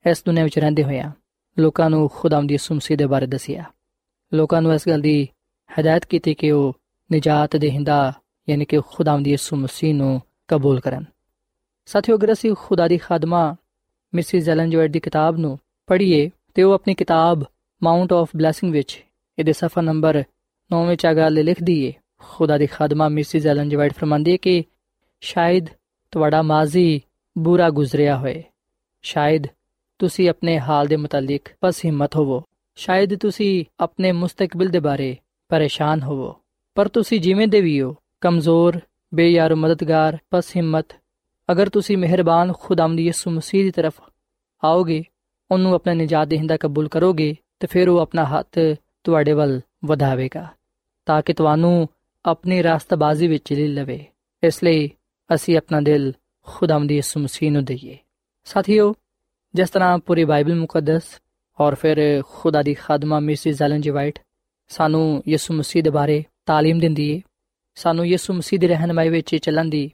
ਇਸ 0.10 0.23
ਦੁਨੀਆਂ 0.25 0.43
ਵਿੱਚ 0.43 0.60
ਰਹਿੰਦੇ 0.60 0.83
ਹੋਇਆ 0.83 1.12
ਲੋਕਾਂ 1.60 1.89
ਨੂੰ 1.89 2.10
ਖੁਦਾਮ 2.13 2.47
ਦੀ 2.47 2.53
ਯਿਸੂ 2.53 2.75
ਮਸੀਹ 2.75 2.97
ਦੇ 2.97 3.05
ਬਾਰੇ 3.05 3.25
ਦੱਸਿਆ। 3.25 3.63
ਲੋਕਾਂ 4.33 4.62
ਨੂੰ 4.62 4.73
ਇਸ 4.73 4.88
ਗੱਲ 4.88 5.01
ਦੀ 5.01 5.27
ਹਦਾਇਤ 5.69 6.05
ਕੀਤੀ 6.05 6.33
ਕਿ 6.33 6.51
ਉਹ 6.51 6.73
ਨਜਾਤ 7.13 7.55
ਦੇਹਿੰਦਾ, 7.55 8.13
ਯਾਨੀ 8.49 8.65
ਕਿ 8.65 8.79
ਖੁਦਾਮ 8.88 9.23
ਦੀ 9.23 9.31
ਯਿਸੂ 9.31 9.55
ਮਸੀਹ 9.55 9.95
ਨੂੰ 9.95 10.21
ਕਬੂਲ 10.47 10.79
ਕਰਨ। 10.79 11.05
ਸਾਥੀਓ, 11.86 12.15
ਅਗਰ 12.15 12.31
ਅਸੀਂ 12.31 12.55
ਖੁਦਾ 12.60 12.88
ਦੀ 12.88 12.97
ਖਾਦਮਾ 12.97 13.55
ਮਿਸੀ 14.15 14.39
ਜ਼ੈਲਨ 14.39 14.69
ਜਵੈਟ 14.69 14.91
ਦੀ 14.91 14.99
ਕਿਤਾਬ 14.99 15.38
ਨੂੰ 15.38 15.60
ਪੜ੍ਹੀਏ 15.88 16.29
ਤੇ 16.58 16.63
ਉਹ 16.63 16.74
ਆਪਣੀ 16.74 16.93
ਕਿਤਾਬ 16.93 17.43
ਮਾਉਂਟ 17.84 18.13
ਆਫ 18.13 18.30
ਬਲੇਸਿੰਗ 18.36 18.72
ਵਿੱਚ 18.72 19.06
ਇਹਦੇ 19.39 19.54
ਸਫਾ 19.54 19.82
ਨੰਬਰ 19.82 20.24
9 20.72 20.88
ਵਿੱਚ 20.88 21.06
ਆ 21.06 21.13
ਗੱਲ 21.13 21.43
ਲਿਖਦੀ 21.43 21.86
ਏ। 21.86 21.93
ਖੁਦਾ 22.20 22.58
ਦੀ 22.58 22.67
ਖਾਦਮਾ 22.67 23.10
ਮਿਸਿਸ 23.10 23.46
ਐਲਨ 23.46 23.70
ਜਵਾਈਟ 23.70 23.93
ਫਰਮਾਂਦੀ 23.93 24.32
ਹੈ 24.32 24.38
ਕਿ 24.38 24.63
ਸ਼ਾਇਦ 25.22 25.67
ਤੁਹਾਡਾ 26.12 26.41
ਮਾਜ਼ੀ 26.41 27.02
ਬੁਰਾ 27.38 27.70
ਗੁਜ਼ਰਿਆ 27.70 28.17
ਹੋਏ। 28.17 28.43
ਸ਼ਾਇਦ 29.02 29.43
ਤੁਸੀਂ 30.00 30.30
ਆਪਣੇ 30.30 30.60
ਹਾਲ 30.60 30.88
ਦੇ 30.88 30.96
ਮੁਤਲਕ 30.96 31.41
ਪਸ 31.62 31.86
ਹਿੰਮਤ 31.86 32.15
ਹੋਵੋ। 32.15 32.43
ਸ਼ਾਇਦ 32.76 33.20
ਤੁਸੀਂ 33.20 33.65
ਆਪਣੇ 33.80 34.12
ਮੁਸਤਕਬਲ 34.12 34.67
ਦੇ 34.67 34.80
ਬਾਰੇ 34.80 35.17
ਪਰੇਸ਼ਾਨ 35.50 36.02
ਹੋਵੋ। 36.02 36.36
ਪਰ 36.76 36.88
ਤੁਸੀਂ 36.88 37.22
ਜਿਵੇਂ 37.22 37.48
ਦੇ 37.48 37.62
ਵੀ 37.62 37.82
ਹੋ, 37.82 37.96
ਕਮਜ਼ੋਰ, 38.22 38.80
ਬੇਯਾਰ 39.13 39.56
ਮਦਦਗਾਰ, 39.56 40.17
ਪਸ 40.30 40.56
ਹਿੰਮਤ, 40.56 40.88
ਅਗਰ 41.52 41.70
ਤੁਸੀਂ 41.70 41.98
ਮਿਹਰਬਾਨ 41.98 42.54
ਖੁਦਾਵੰਦ 42.60 43.00
ਯਿਸੂ 43.00 43.32
ਮਸੀਹ 43.32 43.63
ਦੀ 43.63 43.72
ਤਰਫ 43.72 44.02
ਆਓਗੇ 44.63 45.04
ਉਹਨੂੰ 45.50 45.74
ਆਪਣਾ 45.74 45.94
ਨਜਾਤ 45.94 46.28
ਦੇਹਿੰਦਾ 46.28 46.57
ਕਬੂਲ 46.57 46.88
ਕਰੋਗੇ 46.88 47.35
ਤੇ 47.61 47.66
ਫਿਰ 47.66 47.88
ਉਹ 47.88 47.98
ਆਪਣਾ 48.00 48.24
ਹੱਥ 48.24 48.59
ਤੁਹਾਡੇ 49.05 49.33
ਵੱਲ 49.33 49.61
ਵਧਾਵੇਗਾ 49.85 50.46
ਤਾਂ 51.07 51.20
ਕਿ 51.22 51.33
ਤੁਹਾਨੂੰ 51.33 51.88
ਆਪਣੀ 52.24 52.62
ਰਾਸਤਬਾਜ਼ੀ 52.62 53.28
ਵਿੱਚ 53.28 53.52
ਲੈ 53.52 53.66
ਲਵੇ 53.66 54.05
ਇਸ 54.42 54.62
ਲਈ 54.64 54.90
ਅਸੀਂ 55.31 55.57
ਆਪਣਾ 55.57 55.81
ਦਿਲ 55.81 56.12
ਖੁਦਾਵੰਦ 56.46 56.90
ਯਿਸੂ 56.90 57.20
ਮਸੀਹ 57.20 57.52
ਨੂੰ 57.52 57.64
ਦਈਏ 57.64 57.96
ਸਾਥੀਓ 58.46 58.94
ਜਿਸ 59.55 59.70
ਤਰ੍ਹਾਂ 59.70 59.98
ਪੂਰੀ 59.98 60.24
ਬਾਈਬਲ 60.24 60.55
ਮੁਕੱਦਸ 60.55 61.18
ਔਰ 61.59 61.74
ਫਿਰ 61.74 62.00
ਖੁਦਾ 62.26 62.62
ਦੀ 62.62 62.74
ਖਾਦਮਾ 62.74 63.20
ਮਿਸਿਸ 63.20 63.62
ਐਲਨ 63.62 63.81
ਜੀ 63.81 63.90
ਵਾਈਟ 63.90 64.18
ਸਾਨੂੰ 64.70 65.22
ਯਿਸੂ 65.28 65.55
ਮਸੀਹ 65.55 65.83
ਦੇ 65.83 65.90
ਬਾਰੇ 65.90 66.22
تعلیم 66.50 66.81
ਦਿੰਦੀ 66.81 67.11
ਏ 67.11 67.20
ਸਾਨੂੰ 67.76 68.07
ਯਿਸੂ 68.07 68.35
ਮਸੀਹ 68.35 68.59
ਦੀ 68.59 68.68
ਰਹਿਨਮਾਈ 68.68 69.09
ਵਿੱਚ 69.09 69.35
ਚੱਲਣ 69.37 69.68
ਦੀ 69.68 69.90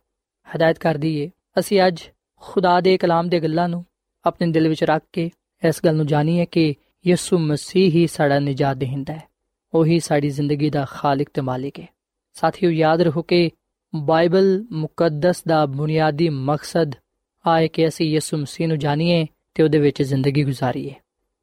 ਹਦਾਇਤ 0.47 0.79
ਕਰਦੀ 0.79 1.15
ਏ 1.17 1.31
ਅਸੀਂ 1.59 1.87
ਅੱਜ 1.87 2.03
ਖੁਦਾ 2.43 2.81
ਦੇ 2.81 2.97
ਕਲਾਮ 2.99 3.29
ਦੇ 3.29 3.41
ਗੱਲਾਂ 3.41 3.69
ਨੂੰ 3.69 3.85
ਆਪਣੇ 4.25 4.51
ਦਿਲ 4.53 4.69
ਵਿੱਚ 4.69 4.85
ਰੱਖ 4.85 5.03
ਕੇ 5.13 5.31
ਇਸ 5.68 5.82
ਗੱਲ 5.86 5.96
ਨੂੰ 5.96 6.08
ਜਾਣੀਏ 6.08 6.46
ਕਿ 6.46 6.76
ਯਿਸੂ 7.08 7.40
ਮਸੀਹ 7.40 7.92
ਹੀ 7.92 8.08
ਸਾਡਾ 8.08 8.40
ਨਜਾਤ 8.40 8.78
ਦੇਹਿੰਦਾ 8.78 9.14
ਹੈ। 9.14 9.24
ਉਹੀ 9.74 10.00
ਸਾਡੀ 10.00 10.30
ਜ਼ਿੰਦਗੀ 10.30 10.70
ਦਾ 10.70 10.86
ਖਾਲਕ 10.90 11.28
ਤੇ 11.34 11.42
ਮਾਲਿਕ 11.42 11.80
ਹੈ। 11.80 11.88
ਸਾਥੀਓ, 12.34 12.70
ਯਾਦ 12.70 13.02
ਰੱਖੋ 13.02 13.22
ਕਿ 13.22 13.52
ਬਾਈਬਲ 13.96 14.66
ਮੁਕੱਦਸ 14.72 15.44
ਦਾ 15.48 15.66
ਬੁਨਿਆਦੀ 15.66 16.30
ਮਕਸਦ 16.30 16.92
ਆਏ 17.48 17.68
ਕਿ 17.68 17.88
ਅਸੀਂ 17.88 18.06
ਯਿਸੂ 18.06 18.38
ਮਸੀਹ 18.38 18.68
ਨੂੰ 18.68 18.80
ਜਾਣੀਏ 18.80 19.26
ਤੇ 19.56 19.64
ਉਹਦੇ 19.64 19.80
ਵਿੱਚ 19.80 20.04
ਜ਼ਿੰਦਗੀ 20.04 20.44
ਗੁਜ਼ਾਰੀਏ। 20.44 20.94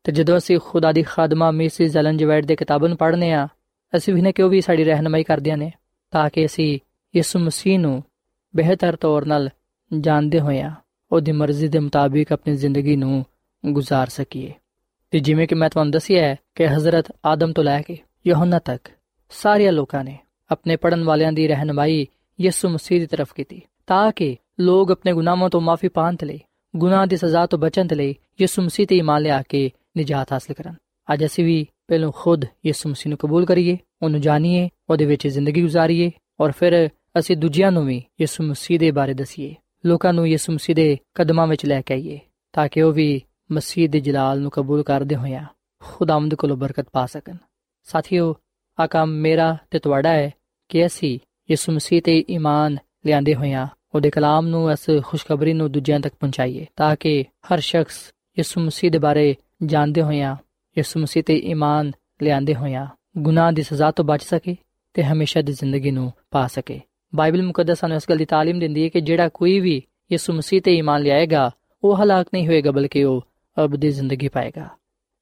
ਤੇ 0.05 0.13
ਜਦੋਂ 0.13 0.39
ਅਸੀਂ 0.39 0.59
ਖੁਦਾ 0.65 0.93
ਦੀ 0.93 1.03
ਖਾਦਮਾ 1.03 1.51
ਮਿਸਿਸ 1.51 1.97
ਐਲਨ 1.97 2.17
ਜਵੈਟ 2.17 2.45
ਦੇ 2.45 2.57
ਕਿਤਾਬਾਂ 2.57 2.89
ਨੂੰ 2.89 2.99
ਪੜ੍ਹਨੇ 2.99 3.33
ਆ, 3.33 3.49
ਅਸੀਂ 3.97 4.15
ਵੀ 4.15 4.21
ਨੇ 4.21 4.33
ਕਿ 4.33 4.43
ਉਹ 4.43 4.51
ਵੀ 4.51 4.61
ਸਾਡੀ 4.61 4.85
ਰਹਿਨਮਾਈ 4.85 5.25
ਕਰਦਿਆਂ 5.25 5.57
ਨੇ, 5.57 5.73
ਤਾਂ 6.11 6.31
ਕਿ 6.31 6.47
ਅਸੀਂ 6.47 6.79
ਯਿਸੂ 7.17 7.39
ਮਸੀਹ 7.39 7.79
ਨੂੰ 7.79 8.05
ਬਿਹਤਰ 8.57 8.97
ਤੌਰ 8.97 9.25
ਨਾਲ 9.25 9.51
ਜਾਣਦੇ 10.01 10.41
ਹੋਇਆ, 10.41 10.75
ਉਹਦੀ 11.13 11.33
ਮਰਜ਼ੀ 11.33 11.69
ਦੇ 11.69 11.79
ਮੁਤਾਬਿਕ 11.79 12.33
ਆਪਣੀ 12.33 12.55
ਜ਼ਿੰਦਗੀ 12.55 12.97
ਨੂੰ 12.97 13.27
گزار 13.69 14.07
ਸਕੀਏ 14.09 14.53
ਤੇ 15.11 15.21
ਜਿਵੇਂ 15.21 15.49
ਕਿ 15.49 15.55
ਮੈਂ 15.55 15.71
ਤੁਹਾਨੂੰ 15.71 15.91
ਦੱਸਿਆ 15.91 16.23
ਹੈ 16.23 16.37
ਕਿ 16.55 16.67
حضرت 16.67 17.13
ਆਦਮ 17.25 17.53
ਤੋਂ 17.53 17.65
ਲੈ 17.65 17.83
ਕੇ 17.83 17.99
ਯਹੋਨਾ 18.27 18.59
ਤੱਕ 18.59 18.89
ਸਾਰੇ 19.31 19.71
ਲੋਕਾਂ 19.71 20.05
ਨੇ 20.05 20.19
ਆਪਣੇ 20.51 20.77
ਪੜਨ 20.77 21.05
ਵਾਲਿਆਂ 21.05 21.33
ਦੀ 21.33 21.49
ਰਹਿਨਮਾਈ 21.49 22.07
ਯਿਸੂ 22.41 22.69
ਮਸੀਹ 22.69 23.01
ਦੀ 23.01 23.07
ਤਰਫ 23.07 23.33
ਕੀਤੀ 23.33 23.61
ਤਾਂ 23.87 24.13
ਕਿ 24.13 24.37
ਲੋਕ 24.61 24.91
ਆਪਣੇ 24.91 25.13
ਗੁਨਾਹਾਂ 25.13 25.51
ਤੋਂ 25.51 25.61
ਮਾਫੀ 25.61 25.89
ਪਾਣ 25.89 26.17
ਲਈ 26.25 26.41
ਗੁਨਾਹ 26.77 27.07
ਦੀ 27.07 27.17
ਸਜ਼ਾ 27.17 27.47
ਤੋਂ 27.47 27.59
ਬਚਣ 27.59 27.89
ਲਈ 27.97 28.15
ਯਿਸੂ 28.41 28.63
ਮਸੀਹ 28.63 28.87
ਤੇ 28.87 28.97
ਇਮਾਨ 28.97 29.23
ਲਿਆ 29.23 29.43
ਕੇ 29.43 29.71
ਨਜਾਤ 29.99 30.33
ਹਾਸਲ 30.33 30.55
ਕਰਨ 30.55 30.75
ਅੱਜ 31.13 31.25
ਅਸੀਂ 31.25 31.45
ਵੀ 31.45 31.67
ਪਹਿਲੋਂ 31.89 32.13
ਖੁਦ 32.13 32.45
ਯਿਸੂ 32.67 32.89
ਮਸੀਹ 32.89 33.09
ਨੂੰ 33.09 33.19
ਕਬੂਲ 33.19 33.47
ਕਰੀਏ 33.47 33.79
ਉਹਨੂੰ 34.03 34.21
ਜਾਣੀਏ 34.21 34.69
ਉਹਦੇ 34.91 35.05
ਵਿੱਚ 35.05 35.29
ਜ਼ਿੰਦਗੀ 35.29 35.65
گزارੀਏ 35.65 36.11
ਔਰ 36.41 36.53
ਫਿਰ 36.53 36.89
ਅਸੀਂ 37.19 37.37
ਦੂਜਿਆਂ 37.37 37.73
ਨੂੰ 37.73 37.87
ਵੀ 37.87 38.03
ਯਿਸੂ 38.21 38.45
ਮਸੀਹ 38.45 38.79
ਦੇ 38.79 38.91
ਬਾਰੇ 38.91 39.15
ਦਸੀਏ 39.15 39.55
ਲੋਕਾਂ 39.87 40.13
ਨੂੰ 40.13 40.29
ਯਿਸੂ 40.29 40.53
ਮਸੀਹ 40.53 40.77
ਦੇ 40.77 40.99
ਕਦਮਾਂ 41.15 41.47
ਵਿੱਚ 41.47 41.67
ਲੈ 41.67 41.81
ਕੇ 41.81 41.95
ਆਈਏ 41.95 42.19
ਤਾਂ 42.53 42.69
ਕਿ 42.69 42.83
ਉਹ 42.83 42.93
ਵੀ 42.93 43.23
ਮਸੀਹ 43.50 43.90
ਦੇ 43.90 44.00
ਜਲਾਲ 44.00 44.42
ਨੂੰ 44.42 44.52
ਕਬੂਲ 44.52 44.84
ਕਰਦੇ 44.84 45.16
ਹੋਇਆ 45.16 45.46
ਖੁਦਾਵੰਦ 45.82 46.36
ਕੋਲੋਂ 46.36 46.58
ਬਰਕਤ 46.58 46.90
ਪਾ 46.94 47.06
ਸਕਣ 47.06 47.38
ਸਾਥੀਓ 47.88 48.34
ਆ 48.78 48.88
ਕੰਮ 48.88 49.12
ਮੇਰਾ 49.22 49.56
ਤੇ 49.72 49.80
ਤੁਹਾਡਾ 49.80 50.10
ਹੈ 50.10 50.32
ਕਿ 50.70 50.86
ਅਸੀਂ 50.86 51.18
ਯਿਸੂ 51.50 51.72
ਮਸੀਹ 51.72 52.02
ਤੇ 52.02 52.24
ਈਮਾਨ 52.30 52.78
ਲਿਆਂਦੇ 53.06 53.36
ਹੋਇਆ 53.36 53.68
ਉਹਦੇ 53.94 54.10
ਕਲਾਮ 54.10 54.48
ਨੂੰ 54.48 54.72
ਇਸ 54.72 54.90
ਖੁਸ਼ਖਬਰੀ 55.04 55.54
ਨੂੰ 55.54 55.72
ਦੂਜਿਆਂ 55.72 56.00
ਤੱਕ 56.00 56.14
ਪਹੁੰਚਾਈਏ 56.16 56.66
ਤਾਂ 56.76 56.96
ਕਿ 56.96 57.24
ਹਰ 57.52 57.60
ਸ਼ਖਸ 57.60 58.00
ਯਿਸੂ 58.38 58.62
ਮਸੀਹ 58.62 58.92
ਦੇ 58.92 58.98
ਬਾਰੇ 58.98 59.36
ਜਾਣਦੇ 59.64 60.02
ਹੋਇਆ 60.02 60.36
ਯਿਸੂ 60.78 61.00
ਮਸੀਹ 61.00 61.24
ਤੇ 61.24 61.38
ਈਮਾਨ 61.46 61.92
ਲਿਆਂਦੇ 62.24 62.56
ਹੋਇਆ 62.56 62.88
ਗੁਨਾਹ 63.18 63.52
ਦੀ 63.52 63.64
ਸਜ਼ਾ 63.64 63.92
ਤੋਂ 63.92 64.06
ਬਚ 64.06 64.24
ਸਕੇ 64.24 64.56
ਤੇ 64.96 65.04
ਹਮੇਸ਼ਾ 65.04 65.42
ਦੀ 65.42 65.54
ਜ਼ਿੰਦਗੀ 65.54 65.92
ਨੂੰ 65.92 66.12
ਪਾ 66.32 66.46
ਸਕੇ 66.48 66.80
ਬਾਈਬਲ 67.14 67.42
ਮੁਕੱਦਸ 67.42 67.80
ਸਾਨੂੰ 67.80 67.98
ਇਸ 67.98 68.10
ਗੱਲ 68.10 68.18
ਦੀ 68.18 68.26
تعلیم 68.26 68.60
ਦਿੰਦੀ 68.60 68.84
ਹੈ 68.84 68.90
ਕਿ 68.90 69.02
ਜਿਹੜਾ 69.02 69.28
ਕੋਈ 69.30 69.60
ਵੀ 69.60 69.82
ਯਿਸੂ 70.12 70.34
ਮਸੀਹ 70.34 70.62
ਤੇ 70.62 70.76
ਈਮਾਨ 70.76 71.02
ਲਿਆਏਗਾ 71.02 71.50
ਉਹ 71.84 71.96
ਹਲਾਕ 71.98 72.28
ਨਹੀਂ 72.34 72.48
ਹੋਏਗਾ 72.48 72.72
ਬਲਕਿ 72.72 73.04
ਉਹ 73.04 73.22
ਅਬਦੀ 73.65 73.91
ਜ਼ਿੰਦਗੀ 73.91 74.29
ਪਾਏਗਾ। 74.29 74.69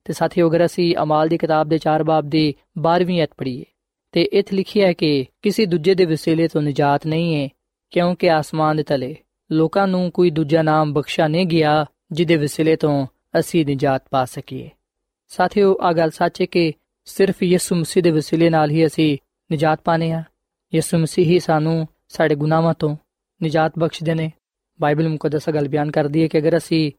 ਤੇ 0.04 0.12
ਸਾਥੀਓ, 0.12 0.50
ਅਗਰ 0.50 0.64
ਅਸੀਂ 0.64 0.96
ਅਮਾਲ 1.02 1.28
ਦੀ 1.28 1.38
ਕਿਤਾਬ 1.38 1.68
ਦੇ 1.68 1.78
4 1.78 2.04
ਬਾਬ 2.04 2.28
ਦੀ 2.28 2.54
12ਵੀਂ 2.78 3.22
ਅਧ 3.22 3.28
ਪੜ੍ਹੀਏ, 3.36 3.64
ਤੇ 4.12 4.22
ਇਥੇ 4.22 4.56
ਲਿਖਿਆ 4.56 4.86
ਹੈ 4.86 4.92
ਕਿ 4.92 5.26
ਕਿਸੇ 5.42 5.66
ਦੂਜੇ 5.66 5.94
ਦੇ 5.94 6.04
ਵਸੀਲੇ 6.04 6.48
ਤੋਂ 6.48 6.62
ਨਜਾਤ 6.62 7.06
ਨਹੀਂ 7.06 7.42
ਹੈ, 7.42 7.48
ਕਿਉਂਕਿ 7.90 8.30
ਆਸਮਾਨ 8.30 8.76
ਦੇ 8.76 8.82
ਤਲੇ 8.82 9.16
ਲੋਕਾਂ 9.52 9.88
ਨੂੰ 9.88 10.10
ਕੋਈ 10.10 10.30
ਦੂਜਾ 10.30 10.62
ਨਾਮ 10.62 10.92
ਬਖਸ਼ਾ 10.92 11.28
ਨਹੀਂ 11.28 11.46
ਗਿਆ, 11.46 11.86
ਜਿਹਦੇ 12.12 12.36
ਵਸੀਲੇ 12.36 12.76
ਤੋਂ 12.76 13.06
ਅਸੀਂ 13.40 13.66
ਨਜਾਤ 13.66 14.02
ਪਾ 14.10 14.24
ਸਕੀਏ। 14.24 14.70
ਸਾਥੀਓ 15.28 15.76
ਆ 15.80 15.92
ਗੱਲ 15.92 16.10
ਸੱਚ 16.10 16.40
ਹੈ 16.40 16.46
ਕਿ 16.46 16.72
ਸਿਰਫ 17.04 17.42
ਯਿਸੂ 17.42 17.76
ਮਸੀਹ 17.76 18.02
ਦੇ 18.02 18.10
ਵਸੀਲੇ 18.10 18.50
ਨਾਲ 18.50 18.70
ਹੀ 18.70 18.86
ਅਸੀਂ 18.86 19.18
ਨਜਾਤ 19.52 19.80
ਪਾਣੇ 19.84 20.12
ਆ 20.12 20.22
ਯਿਸੂ 20.74 20.98
ਮਸੀਹ 20.98 21.24
ਹੀ 21.24 21.38
ਸਾਨੂੰ 21.38 21.88
ਸਾਡੇ 22.08 22.34
ਗੁਨਾਹਾਂ 22.34 22.74
ਤੋਂ 22.74 22.96
ਨਜਾਤ 23.44 23.72
ਬਖਸ਼ਦੇ 23.78 24.14
ਨੇ। 24.14 24.32
ਬਾਈਬਲ 24.80 25.08
ਮੁਕੱਦਸ 25.08 25.50
ਗੱਲ 25.50 25.68
ਬਿਆਨ 25.68 25.90
ਕਰਦੀ 25.90 26.22
ਹੈ 26.22 26.28
ਕਿ 26.28 26.38
ਅਗਰ 26.38 26.56
ਅਸੀਂ 26.56 26.92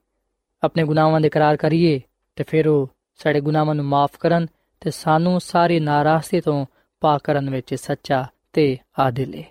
ਆਪਣੇ 0.63 0.83
ਗੁਨਾਹਾਂ 0.83 1.21
ਦੇ 1.21 1.27
ਇਕਰਾਰ 1.27 1.57
ਕਰੀਏ 1.57 2.01
ਤੇ 2.35 2.43
ਫਿਰ 2.43 2.67
ਉਹ 2.67 2.89
ਸਾਡੇ 3.15 3.41
ਗੁਨਾਹਾਂ 3.41 3.75
ਨੂੰ 3.75 3.85
ਮਾਫ 3.85 4.11
ਕਰਨ 4.19 4.47
ਤੇ 4.81 4.91
ਸਾਨੂੰ 4.91 5.41
ਸਾਰੀ 5.41 5.79
ਨਾਰਾਜ਼ਗੀ 5.79 6.41
ਤੋਂ 6.41 6.65
ਪਾਕ 6.99 7.21
ਕਰਨ 7.23 7.49
ਵਿੱਚ 7.49 7.75
ਸੱਚਾ 7.75 8.27
ਤੇ 8.53 8.77
ਆਦਿਲ 8.99 9.35
ਹੈ 9.35 9.43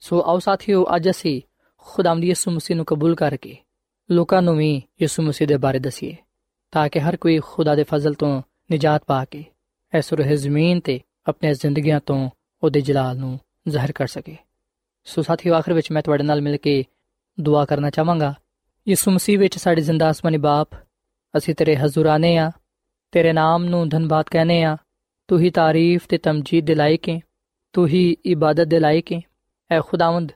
ਸੋ 0.00 0.22
ਆਓ 0.26 0.38
ਸਾਥੀਓ, 0.38 0.86
ਅੱਜ 0.96 1.10
ਅਸੀਂ 1.10 1.42
ਖੁਦਾਵੰਦ 1.76 2.24
ਯਿਸੂ 2.24 2.50
ਮਸੀਹ 2.50 2.76
ਨੂੰ 2.76 2.84
ਕਬੂਲ 2.84 3.14
ਕਰਕੇ 3.14 3.56
ਲੋਕਾਂ 4.10 4.42
ਨੂੰ 4.42 4.56
ਵੀ 4.56 4.82
ਯਿਸੂ 5.02 5.22
ਮਸੀਹ 5.22 5.48
ਦੇ 5.48 5.56
ਬਾਰੇ 5.56 5.78
ਦਸੀਏ 5.78 6.16
ਤਾਂ 6.72 6.88
ਕਿ 6.88 7.00
ਹਰ 7.00 7.16
ਕੋਈ 7.16 7.40
ਖੁਦਾ 7.44 7.74
ਦੇ 7.74 7.84
ਫਜ਼ਲ 7.84 8.14
ਤੋਂ 8.14 8.42
ਨਜਾਤ 8.72 9.02
ਪਾ 9.06 9.24
ਕੇ 9.24 9.44
ਇਸ 9.98 10.12
ਰੋਹ 10.12 10.34
ਜ਼ਮੀਨ 10.34 10.80
ਤੇ 10.80 11.00
ਆਪਣੀ 11.28 11.54
ਜ਼ਿੰਦਗੀਆਂ 11.54 12.00
ਤੋਂ 12.06 12.30
ਉਹਦੇ 12.62 12.80
ਜਲਾਲ 12.80 13.18
ਨੂੰ 13.18 13.40
ਜ਼ਾਹਿਰ 13.68 13.92
ਕਰ 13.92 14.06
ਸਕੇ। 14.06 14.36
ਸੋ 15.04 15.22
ਸਾਥੀਓ, 15.22 15.54
ਆਖਰ 15.54 15.72
ਵਿੱਚ 15.72 15.92
ਮੈਂ 15.92 16.02
ਤੁਹਾਡੇ 16.02 16.22
ਨਾਲ 16.22 16.40
ਮਿਲ 16.40 16.56
ਕੇ 16.56 16.84
ਦੁਆ 17.40 17.64
ਕਰਨਾ 17.64 17.90
ਚਾਹਾਂਗਾ। 17.90 18.34
ਯਿਸੂ 18.87 19.11
ਮਸੀਹ 19.11 19.39
ਵਿੱਚ 19.39 19.57
ਸਾਡੇ 19.57 19.81
ਜ਼ਿੰਦਾ 19.81 20.07
ਆਸਮਾਨੀ 20.07 20.37
ਬਾਪ 20.37 20.75
ਅਸੀਂ 21.33 21.55
ਤੇਰੇ 21.55 21.75
ਹਜ਼ੂਰ 21.75 22.05
ਆਨੇ 22.05 22.37
ਆ 22.37 22.51
ਤੇਰੇ 23.13 23.33
ਨਾਮ 23.33 23.65
ਨੂੰ 23.65 23.87
ਧੰਨਵਾਦ 23.89 24.29
ਕਹਨੇ 24.31 24.63
ਆ 24.63 24.75
ਤੂੰ 25.29 25.39
ਹੀ 25.39 25.49
ਤਾਰੀਫ 25.49 26.07
ਤੇ 26.09 26.17
ਤਮਜੀਦ 26.17 26.65
ਦੇ 26.65 26.75
ਲਾਇਕ 26.75 27.09
ਹੈ 27.09 27.19
ਤੂੰ 27.73 27.87
ਹੀ 27.87 28.15
ਇਬਾਦਤ 28.25 28.67
ਦੇ 28.67 28.79
ਲਾਇਕ 28.79 29.11
ਹੈ 29.13 29.19
ਐ 29.71 29.79
ਖੁਦਾਵੰਦ 29.81 30.31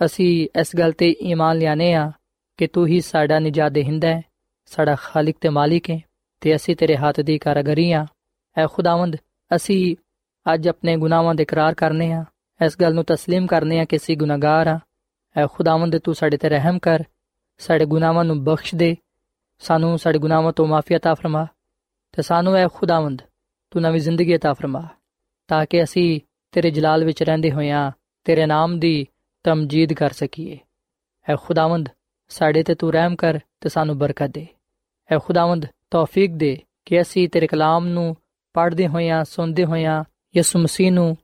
ਅਸੀਂ 0.00 0.48
ਇਸ 0.60 0.76
ਗੱਲ 0.76 0.92
ਤੇ 0.92 1.10
ਈਮਾਨ 1.22 1.58
ਲਿਆਨੇ 1.58 1.92
ਆ 1.94 2.10
ਕਿ 2.58 2.66
ਤੂੰ 2.66 2.86
ਹੀ 2.86 3.00
ਸਾਡਾ 3.00 3.38
ਨਜਾਤ 3.38 3.72
ਦੇਹਿੰਦਾ 3.72 4.08
ਹੈ 4.08 4.22
ਸਾਡਾ 4.70 4.94
ਖਾਲਿਕ 4.94 5.36
ਤੇ 5.40 5.48
ਮਾਲਿਕ 5.48 5.90
ਹੈ 5.90 6.00
ਤੇ 6.42 6.54
ਅਸੀਂ 6.56 6.76
ਤੇਰੇ 6.76 6.96
ਹੱਥ 6.96 7.20
ਦੀ 7.20 7.38
ਕਾਰਗਰੀ 7.38 7.90
ਆ 7.92 8.06
ਐ 8.56 8.66
ਖੁਦਾਵੰਦ 8.66 9.16
ਅਸੀਂ 9.50 9.96
ਅੱਜ 10.46 10.68
ਆਪਣੇ 10.68 10.96
ਗੁਨਾਹਾਂ 10.96 11.34
ਦੇ 11.34 11.42
ਇਕਰਾਰ 11.42 11.74
ਕਰਨੇ 11.74 12.12
ਆ 12.12 12.24
ਇਸ 12.60 12.76
ਗੱਲ 12.80 12.94
ਨੂੰ 12.94 13.04
تسلیم 13.12 13.46
ਕਰਨੇ 13.46 13.80
ਆ 13.80 13.84
ਕਿ 13.84 13.96
ਅਸੀਂ 13.96 14.16
ਗੁਨਾਹਗਾਰ 14.16 14.66
ਆ 14.66 14.78
ਐ 15.36 15.46
ਖੁਦਾਵੰਦ 15.46 15.98
ਤੂੰ 15.98 16.14
ਸਾਡੇ 16.14 16.36
ਤੇ 16.36 16.48
ਰਹਿਮ 16.48 16.78
ਕਰ 16.78 17.04
ਸਾਡੇ 17.60 17.86
ਗੁਨਾਹਾਂ 17.86 18.24
ਨੂੰ 18.24 18.44
ਬਖਸ਼ 18.44 18.74
ਦੇ 18.74 18.96
ਸਾਨੂੰ 19.62 19.98
ਸਾਡੇ 19.98 20.18
ਗੁਨਾਹਾਂ 20.18 20.52
ਤੋਂ 20.52 20.66
ਮਾਫੀ 20.66 20.94
عطا 20.94 21.14
ਫਰਮਾ 21.14 21.46
ਤੇ 22.12 22.22
ਸਾਨੂੰ 22.22 22.56
ਐ 22.56 22.66
ਖੁਦਾਵੰਦ 22.68 23.22
ਤੂੰ 23.70 23.82
ਨਵੀਂ 23.82 24.00
ਜ਼ਿੰਦਗੀ 24.00 24.34
عطا 24.34 24.54
ਫਰਮਾ 24.54 24.88
ਤਾਂ 25.48 25.66
ਕਿ 25.66 25.82
ਅਸੀਂ 25.82 26.20
ਤੇਰੇ 26.52 26.70
ਜਲਾਲ 26.70 27.04
ਵਿੱਚ 27.04 27.22
ਰਹਿੰਦੇ 27.22 27.50
ਹੋਇਆਂ 27.52 27.90
ਤੇਰੇ 28.24 28.46
ਨਾਮ 28.46 28.78
ਦੀ 28.78 29.06
ਤਮਜੀਦ 29.44 29.92
ਕਰ 29.92 30.12
ਸਕੀਏ 30.12 30.58
ਐ 31.28 31.36
ਖੁਦਾਵੰਦ 31.36 31.88
ਸਾਡੇ 32.28 32.62
ਤੇ 32.62 32.74
ਤੂੰ 32.74 32.92
ਰਹਿਮ 32.92 33.16
ਕਰ 33.16 33.40
ਤੇ 33.60 33.68
ਸਾਨੂੰ 33.68 33.98
ਬਰਕਤ 33.98 34.30
ਦੇ 34.30 34.46
ਐ 35.10 35.18
ਖੁਦਾਵੰਦ 35.18 35.66
ਤੌਫੀਕ 35.90 36.32
ਦੇ 36.32 36.58
ਕਿ 36.86 37.00
ਅਸੀਂ 37.00 37.28
ਤੇਰੇ 37.28 37.46
ਕਲਾਮ 37.46 37.86
ਨੂੰ 37.86 38.16
ਪੜ੍ਹਦੇ 38.54 38.88
ਹੋਇਆਂ 38.88 39.24
ਸੁਣਦੇ 39.24 39.64
ਹੋਇਆਂ 39.64 40.04
ਯਿਸੂ 40.36 40.58
ਮਸੀਹ 40.58 40.92
ਨੂੰ 40.92 41.16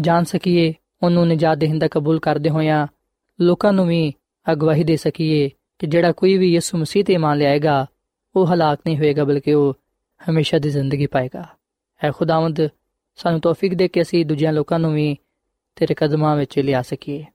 ਜਾਣ 0.00 0.24
ਸਕੀਏ 0.24 0.74
ਉਹਨੂੰ 1.02 1.28
ਨਜਾਤ 1.28 1.58
ਦੇਹਿੰਦਾ 1.58 1.88
ਕਬੂਲ 1.88 2.20
ਕਰਦੇ 2.20 2.50
ਹੋਇਆਂ 2.50 2.86
ਲੋਕਾਂ 3.40 3.72
ਨੂੰ 3.72 3.86
ਵੀ 3.86 4.14
ਅਗਵਾਹੀ 4.52 4.84
ਦੇ 4.84 4.96
ਸਕੀਏ 4.96 5.50
ਕਿ 5.79 5.87
ਜਿਹੜਾ 5.87 6.11
ਕੋਈ 6.11 6.37
ਵੀ 6.37 6.53
ਯਿਸੂ 6.53 6.77
ਮਸੀਹ 6.77 7.03
ਤੇ 7.03 7.17
ਮੰਨ 7.17 7.37
ਲਿਆਏਗਾ, 7.37 7.85
ਉਹ 8.35 8.47
ਹਲਾਕ 8.47 8.79
ਨਹੀਂ 8.85 8.97
ਹੋਏਗਾ, 8.97 9.23
ਬਲਕਿ 9.23 9.53
ਉਹ 9.53 9.73
ਹਮੇਸ਼ਾ 10.29 10.59
ਦੀ 10.59 10.69
ਜ਼ਿੰਦਗੀ 10.69 11.05
ਪਾਏਗਾ। 11.05 11.45
ਐ 12.03 12.11
ਖੁਦਾਵੰਦ, 12.11 12.69
ਸਾਨੂੰ 13.15 13.41
ਤੌਫੀਕ 13.41 13.73
ਦੇ 13.73 13.87
ਕੇ 13.87 14.01
ਅਸੀਂ 14.01 14.25
ਦੂਜਿਆਂ 14.25 14.53
ਲੋਕਾਂ 14.53 14.79
ਨੂੰ 14.79 14.93
ਵੀ 14.93 15.17
ਤੇਰੇ 15.75 15.93
ਕਦਮਾਂ 15.93 16.35
ਵਿੱਚ 16.35 16.59
ਲਿਆ 16.59 16.81
ਸਕੀਏ। 16.81 17.25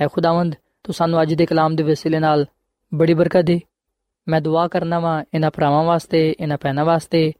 ਐ 0.00 0.06
ਖੁਦਾਵੰਦ, 0.12 0.54
ਤੂੰ 0.84 0.94
ਸਾਨੂੰ 0.94 1.22
ਅੱਜ 1.22 1.34
ਦੇ 1.34 1.46
ਕਲਾਮ 1.46 1.76
ਦੇ 1.76 1.82
ਵਸੀਲੇ 1.82 2.18
ਨਾਲ 2.18 2.46
ਬੜੀ 2.94 3.14
ਬਰਕਤ 3.14 3.40
ਦੇ। 3.40 3.60
ਮੈਂ 4.28 4.40
ਦੁਆ 4.40 4.68
ਕਰਨਾ 4.68 4.98
ਵਾਂ 4.98 5.24
ਇਹਨਾਂ 5.34 5.50
ਭਰਾਵਾਂ 5.50 5.84
ਵਾਸਤੇ, 5.84 6.34
ਇਹਨਾਂ 6.40 6.58
ਭੈਣਾਂ 6.62 6.84
ਵਾਸਤੇ, 6.84 7.32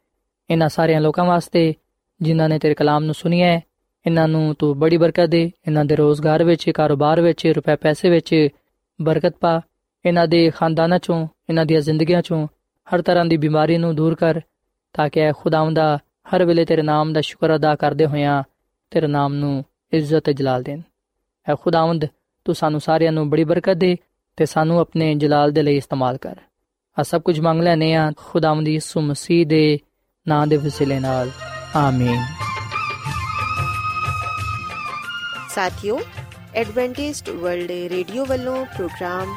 ਇਹਨਾਂ 0.50 0.68
ਸਾਰਿਆਂ 0.68 1.00
ਲੋਕਾਂ 1.00 1.24
ਵਾਸਤੇ, 1.24 1.74
ਜਿਨ੍ਹਾਂ 2.22 2.48
ਨੇ 2.48 2.58
ਤੇਰੇ 2.58 2.74
ਕਲਾਮ 2.74 3.04
ਨੂੰ 3.04 3.14
ਸੁਣਿਆ 3.14 3.46
ਹੈ। 3.46 3.62
ਇਹਨਾਂ 4.06 4.28
ਨੂੰ 4.28 4.54
ਤੂੰ 4.58 4.78
ਬੜੀ 4.78 4.96
ਬਰਕਤ 4.96 5.26
ਦੇ, 5.26 5.50
ਇਹਨਾਂ 5.66 5.84
ਦੇ 5.84 5.96
ਰੋਜ਼ਗਾਰ 5.96 6.44
ਵਿੱਚ, 6.44 6.70
ਕਾਰੋਬਾਰ 6.70 7.20
ਵਿੱਚ, 7.20 7.46
ਰੁਪਏ 7.46 7.76
ਪੈਸੇ 7.76 8.10
ਵਿੱਚ 8.10 8.48
ਬਰਕਤ 9.02 9.36
ਪਾ। 9.40 9.60
ਇਹਨਾਂ 10.06 10.28
ਦੇ 10.28 10.50
ਖਾਨਦਾਨਾਂ 10.50 10.98
ਚੋਂ, 10.98 11.28
ਇਹਨਾਂ 11.48 11.66
ਦੀਆਂ 11.66 11.80
ਜ਼ਿੰਦਗੀਆਂ 11.80 12.22
ਚੋਂ 12.22 12.48
ਹਰ 12.94 13.02
ਤਰ੍ਹਾਂ 13.02 13.24
ਦੀ 13.24 13.36
ਬਿਮਾਰੀ 13.36 13.78
ਨੂੰ 13.78 13.96
ਦੂਰ 13.96 14.14
ਕਰ, 14.14 14.40
ਤਾਂ 14.92 15.08
ਕਿ 15.08 15.32
ਖੁਦਾਵੰਦਾ 15.32 15.98
ਹਰ 16.34 16.44
ਵੇਲੇ 16.44 16.64
ਤੇਰੇ 16.64 16.82
ਨਾਮ 16.82 17.12
ਦਾ 17.12 17.20
ਸ਼ੁਕਰ 17.20 17.56
ਅਦਾ 17.56 17.76
ਕਰਦੇ 17.76 18.06
ਹੋਇਆਂ 18.06 18.42
ਤੇਰੇ 18.90 19.06
ਨਾਮ 19.06 19.34
ਨੂੰ 19.34 19.64
ਇੱਜ਼ਤ 19.92 20.24
ਤੇ 20.24 20.32
ਜਲਾਲ 20.32 20.62
ਦੇਣ। 20.62 20.80
ਐ 21.48 21.54
ਖੁਦਾਵੰਦ, 21.60 22.04
ਤੂੰ 22.44 22.54
ਸਾਨੂੰ 22.54 22.80
ਸਾਰਿਆਂ 22.80 23.12
ਨੂੰ 23.12 23.30
ਬੜੀ 23.30 23.44
ਬਰਕਤ 23.44 23.72
ਦੇ 23.72 23.96
ਤੇ 24.36 24.46
ਸਾਨੂੰ 24.46 24.78
ਆਪਣੇ 24.78 25.14
ਜਲਾਲ 25.14 25.52
ਦੇ 25.52 25.62
ਲਈ 25.62 25.76
ਇਸਤੇਮਾਲ 25.76 26.16
ਕਰ। 26.16 26.36
ਆ 26.98 27.02
ਸਭ 27.02 27.22
ਕੁਝ 27.22 27.40
ਮੰਗ 27.40 27.62
ਲੈਨੇ 27.62 27.94
ਆ 27.94 28.12
ਖੁਦਾਵੰਦ 28.16 28.68
ਯਿਸੂ 28.68 29.00
ਮਸੀਹ 29.00 29.46
ਦੇ 29.46 29.78
ਨਾਂ 30.28 30.46
ਦੇ 30.46 30.56
ਵਸੀਲੇ 30.56 31.00
ਨਾਲ। 31.00 31.30
ਆਮੀਨ। 31.76 32.22
ਸਾਥਿਓ, 35.48 36.00
ਐਡਵੈਂਟਿਸਟ 36.54 37.30
ਵਰਲਡ 37.30 37.70
ਰੇਡੀਓ 37.70 38.24
ਵੱਲੋਂ 38.24 38.66
ਪ੍ਰੋਗਰਾਮ 38.66 39.36